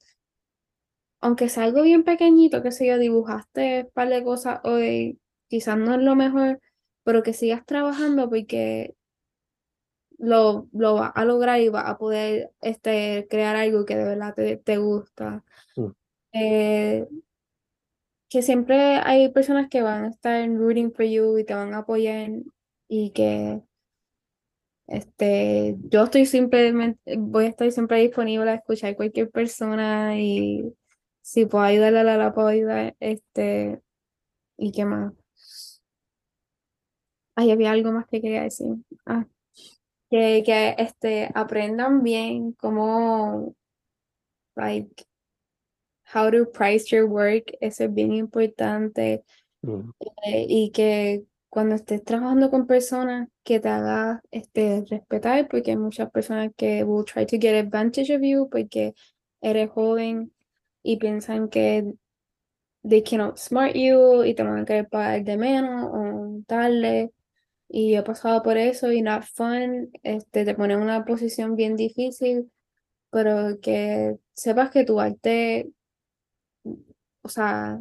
aunque 1.19 1.49
sea 1.49 1.65
algo 1.65 1.81
bien 1.81 2.05
pequeñito, 2.05 2.63
que 2.63 2.71
sé 2.71 2.87
yo, 2.87 2.97
dibujaste 2.97 3.83
un 3.83 3.91
par 3.91 4.07
de 4.07 4.23
cosas 4.23 4.61
hoy, 4.63 5.19
quizás 5.49 5.77
no 5.77 5.93
es 5.93 6.01
lo 6.01 6.15
mejor, 6.15 6.61
pero 7.03 7.23
que 7.23 7.33
sigas 7.33 7.65
trabajando 7.65 8.29
porque 8.29 8.95
lo, 10.17 10.69
lo 10.71 10.95
vas 10.95 11.11
a 11.13 11.25
lograr 11.25 11.59
y 11.59 11.67
vas 11.67 11.89
a 11.89 11.97
poder 11.97 12.51
este, 12.61 13.27
crear 13.29 13.57
algo 13.57 13.83
que 13.83 13.97
de 13.97 14.05
verdad 14.05 14.33
te, 14.33 14.55
te 14.55 14.77
gusta. 14.77 15.43
Mm. 15.75 15.87
Eh, 16.31 17.05
que 18.35 18.41
siempre 18.41 18.97
hay 18.97 19.29
personas 19.29 19.69
que 19.69 19.81
van 19.81 20.03
a 20.03 20.09
estar 20.09 20.45
rooting 20.49 20.91
for 20.91 21.05
you 21.05 21.37
y 21.37 21.45
te 21.45 21.53
van 21.53 21.73
a 21.73 21.77
apoyar 21.77 22.31
y 22.89 23.11
que 23.11 23.61
este, 24.87 25.77
yo 25.89 26.03
estoy 26.03 26.25
simplemente, 26.25 26.99
voy 27.17 27.45
a 27.45 27.47
estar 27.47 27.71
siempre 27.71 28.01
disponible 28.01 28.51
a 28.51 28.55
escuchar 28.55 28.97
cualquier 28.97 29.31
persona 29.31 30.19
y 30.19 30.65
si 31.21 31.45
puedo 31.45 31.63
ayudarle 31.63 31.99
a 31.99 32.03
la, 32.03 32.17
la 32.17 32.33
puedo 32.33 32.49
ayudar, 32.49 32.93
este, 32.99 33.81
y 34.57 34.73
qué 34.73 34.83
más. 34.83 35.13
Ay, 37.35 37.51
había 37.51 37.71
algo 37.71 37.93
más 37.93 38.05
que 38.07 38.21
quería 38.21 38.43
decir. 38.43 38.67
Ah, 39.05 39.25
que, 40.09 40.43
que 40.45 40.75
este, 40.77 41.29
aprendan 41.33 42.03
bien 42.03 42.51
cómo, 42.51 43.55
like, 44.55 45.05
how 46.15 46.31
to 46.31 46.45
price 46.45 46.85
your 46.95 47.05
work, 47.05 47.51
eso 47.59 47.83
es 47.83 47.93
bien 47.93 48.13
importante. 48.13 49.23
Mm, 49.61 49.89
eh, 50.25 50.45
y 50.47 50.71
que 50.71 51.25
cuando 51.49 51.75
estés 51.75 52.03
trabajando 52.03 52.49
con 52.49 52.67
personas 52.67 53.29
que 53.43 53.59
te 53.59 53.69
hagas 53.69 54.21
este, 54.31 54.83
respetar, 54.89 55.47
porque 55.47 55.71
hay 55.71 55.77
muchas 55.77 56.09
personas 56.11 56.51
que 56.55 56.83
will 56.83 57.05
try 57.05 57.25
to 57.25 57.37
get 57.39 57.55
advantage 57.55 58.13
of 58.13 58.21
you 58.21 58.49
porque 58.49 58.93
eres 59.41 59.69
joven 59.69 60.31
y 60.83 60.97
piensan 60.97 61.49
que 61.49 61.93
they 62.87 63.01
can 63.01 63.21
outsmart 63.21 63.73
you 63.73 64.23
y 64.23 64.33
te 64.33 64.43
van 64.43 64.59
a 64.59 64.65
querer 64.65 64.87
pagar 64.87 65.23
de 65.23 65.37
menos 65.37 65.89
o 65.91 66.43
darle. 66.47 67.11
Y 67.67 67.93
yo 67.93 67.99
he 67.99 68.03
pasado 68.03 68.43
por 68.43 68.57
eso 68.57 68.91
y 68.91 69.01
not 69.01 69.23
fun, 69.23 69.89
este, 70.03 70.45
te 70.45 70.55
pone 70.55 70.75
en 70.75 70.81
una 70.81 71.03
posición 71.03 71.55
bien 71.55 71.75
difícil, 71.75 72.51
pero 73.09 73.59
que 73.61 74.17
sepas 74.33 74.69
que 74.71 74.83
tu 74.83 74.99
arte, 74.99 75.69
o 77.25 77.27
sea, 77.27 77.79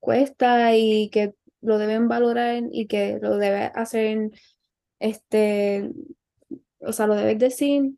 cuesta 0.00 0.74
y 0.74 1.10
que 1.10 1.34
lo 1.60 1.76
deben 1.76 2.08
valorar 2.08 2.64
y 2.72 2.86
que 2.86 3.18
lo 3.20 3.36
debes 3.36 3.70
hacer, 3.74 4.30
este, 4.98 5.90
o 6.80 6.92
sea, 6.94 7.06
lo 7.06 7.14
debes 7.14 7.38
decir 7.38 7.92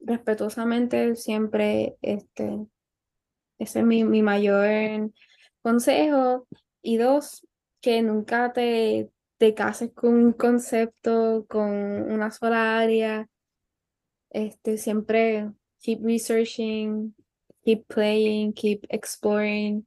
respetuosamente 0.00 1.16
siempre, 1.16 1.96
este, 2.02 2.58
ese 3.58 3.78
es 3.78 3.84
mi, 3.86 4.04
mi 4.04 4.20
mayor 4.20 5.10
consejo. 5.62 6.46
Y 6.82 6.98
dos, 6.98 7.46
que 7.80 8.02
nunca 8.02 8.52
te, 8.52 9.10
te 9.38 9.54
cases 9.54 9.92
con 9.94 10.14
un 10.14 10.32
concepto, 10.34 11.46
con 11.48 11.70
una 11.72 12.30
sola 12.30 12.78
área, 12.80 13.30
este, 14.28 14.76
siempre 14.76 15.50
keep 15.80 16.04
researching, 16.04 17.14
keep 17.66 17.84
playing, 17.88 18.52
keep 18.54 18.86
exploring 18.88 19.84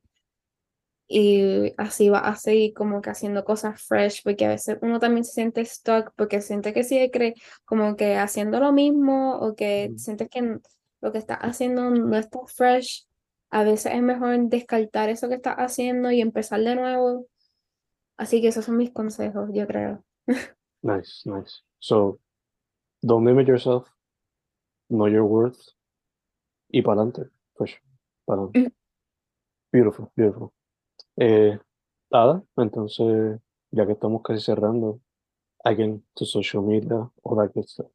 y 1.07 1.73
así 1.77 2.09
va 2.09 2.19
a 2.19 2.35
seguir 2.35 2.73
como 2.75 3.01
que 3.01 3.09
haciendo 3.09 3.43
cosas 3.43 3.81
fresh, 3.81 4.21
porque 4.23 4.45
a 4.45 4.49
veces 4.49 4.77
uno 4.83 4.99
también 4.99 5.23
se 5.23 5.31
siente 5.31 5.65
stuck, 5.65 6.11
porque 6.15 6.39
siente 6.41 6.71
que 6.71 6.83
sigue 6.83 7.09
cre 7.09 7.33
como 7.65 7.95
que 7.95 8.15
haciendo 8.15 8.59
lo 8.59 8.71
mismo 8.71 9.37
o 9.39 9.55
que 9.55 9.89
Mm. 9.91 9.97
sientes 9.97 10.29
que 10.29 10.59
lo 11.01 11.11
que 11.11 11.17
estás 11.17 11.39
haciendo 11.41 11.89
no 11.89 12.15
está 12.17 12.39
fresh. 12.45 13.07
A 13.49 13.63
veces 13.63 13.93
es 13.95 14.01
mejor 14.03 14.37
descartar 14.49 15.09
eso 15.09 15.29
que 15.29 15.35
estás 15.35 15.55
haciendo 15.57 16.11
y 16.11 16.21
empezar 16.21 16.59
de 16.61 16.75
nuevo. 16.75 17.25
Así 18.17 18.41
que 18.41 18.49
esos 18.49 18.65
son 18.65 18.77
mis 18.77 18.91
consejos, 18.91 19.49
yo 19.53 19.65
creo. 19.65 20.03
Nice, 20.81 21.23
nice. 21.25 21.63
So, 21.79 22.19
don't 23.01 23.25
limit 23.25 23.47
yourself, 23.47 23.89
know 24.89 25.07
your 25.07 25.23
worth, 25.23 25.59
y 26.69 26.81
para 26.83 27.01
adelante, 27.01 27.31
pues, 27.59 27.71
Mm. 28.53 28.67
Beautiful, 29.71 30.09
beautiful. 30.15 30.51
Eh, 31.17 31.57
Ada, 32.11 32.43
entonces, 32.57 33.39
ya 33.71 33.85
que 33.85 33.91
estamos 33.93 34.21
casi 34.23 34.41
cerrando, 34.41 34.99
again, 35.63 36.03
tu 36.15 36.25
social 36.25 36.63
media, 36.63 37.09
all 37.23 37.37
that 37.37 37.51
good 37.53 37.65
stuff. 37.65 37.87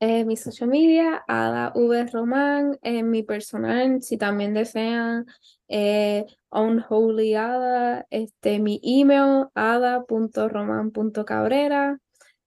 Eh, 0.00 0.24
mi 0.24 0.36
social 0.36 0.70
media, 0.70 1.24
Ada 1.26 1.72
V. 1.74 2.06
Román, 2.12 2.78
eh, 2.82 3.02
mi 3.02 3.24
personal, 3.24 4.00
si 4.00 4.16
también 4.16 4.54
desean, 4.54 5.26
eh, 5.66 6.24
Unholy 6.52 7.34
Ada, 7.34 8.06
este, 8.10 8.60
mi 8.60 8.80
email, 8.84 9.48
ada.roman.cabrera, 9.54 11.98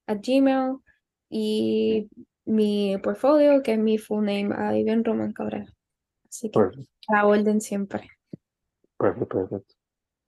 a 0.08 0.16
Gmail, 0.16 0.78
y 1.30 2.08
mi 2.52 2.98
portfolio, 3.02 3.62
que 3.64 3.74
es 3.74 3.80
mi 3.80 3.98
full 3.98 4.26
name, 4.26 4.54
Ada 4.54 4.74
Vivian 4.74 5.04
Román 5.04 5.32
Cabrera. 5.34 5.66
Así 6.30 6.50
que 6.50 6.60
Perfect, 6.60 6.90
la 7.10 7.26
orden 7.26 7.60
siempre. 7.62 8.08
perfect, 8.98 9.32
perfect. 9.32 9.72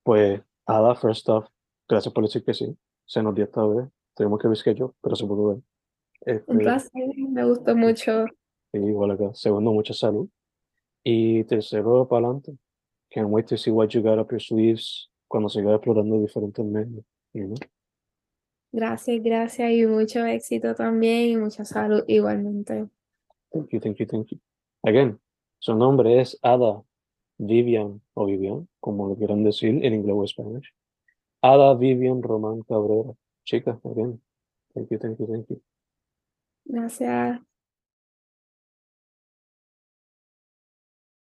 Pues, 0.04 0.42
Ada, 0.66 0.96
first 0.96 1.28
off, 1.30 1.48
gracias 1.88 2.14
por 2.14 2.24
decir 2.24 2.44
que 2.44 2.54
sí. 2.54 2.76
Se 3.06 3.22
nos 3.22 3.36
dio 3.36 3.46
esta 3.46 3.66
vez. 3.66 3.88
Tenemos 4.16 4.40
que 4.40 4.48
reschedule, 4.48 4.94
pero 5.02 5.16
se 5.16 5.26
pudo 5.26 5.48
ver. 5.48 5.58
Un 5.58 5.64
Este, 6.22 6.54
placer, 6.58 6.92
me 7.30 7.44
gustó 7.46 7.76
mucho. 7.76 8.26
igual 8.72 9.12
acá. 9.12 9.34
Segundo, 9.34 9.72
mucha 9.72 9.94
salud. 9.94 10.28
Y 11.04 11.44
tercero, 11.46 12.08
para 12.08 12.26
adelante. 12.28 12.58
Can't 13.12 13.30
wait 13.30 13.46
to 13.48 13.58
see 13.58 13.72
what 13.72 13.90
you 13.90 14.02
got 14.02 14.18
up 14.20 14.32
your 14.32 14.42
sleeves 14.42 15.10
cuando 15.28 15.50
sigas 15.50 15.76
explorando 15.76 16.20
diferentes 16.22 16.64
medios. 16.66 17.04
you 17.34 17.48
know? 17.48 17.56
Gracias, 18.74 19.22
gracias 19.22 19.72
y 19.72 19.86
mucho 19.86 20.26
éxito 20.26 20.74
también 20.74 21.30
y 21.30 21.38
mucha 21.38 21.64
salud 21.64 22.04
igualmente. 22.08 22.88
Thank 23.52 23.70
you, 23.70 23.80
thank 23.80 23.98
you, 23.98 24.08
thank 24.08 24.28
you. 24.30 24.40
Again, 24.82 25.20
su 25.60 25.76
nombre 25.76 26.20
es 26.20 26.40
Ada 26.42 26.84
Vivian 27.38 28.02
o 28.16 28.26
Vivian, 28.26 28.68
como 28.80 29.08
lo 29.08 29.16
quieran 29.16 29.44
decir 29.44 29.86
en 29.86 29.94
inglés 29.94 30.16
o 30.18 30.24
español. 30.24 30.64
Ada 31.42 31.76
Vivian 31.76 32.24
Román 32.24 32.64
Cabrera. 32.64 33.14
Chica, 33.46 33.80
again. 33.84 34.20
Thank 34.74 34.90
you, 34.90 34.98
thank 34.98 35.20
you, 35.20 35.28
thank 35.28 35.48
you. 35.50 35.62
Gracias. 36.66 37.40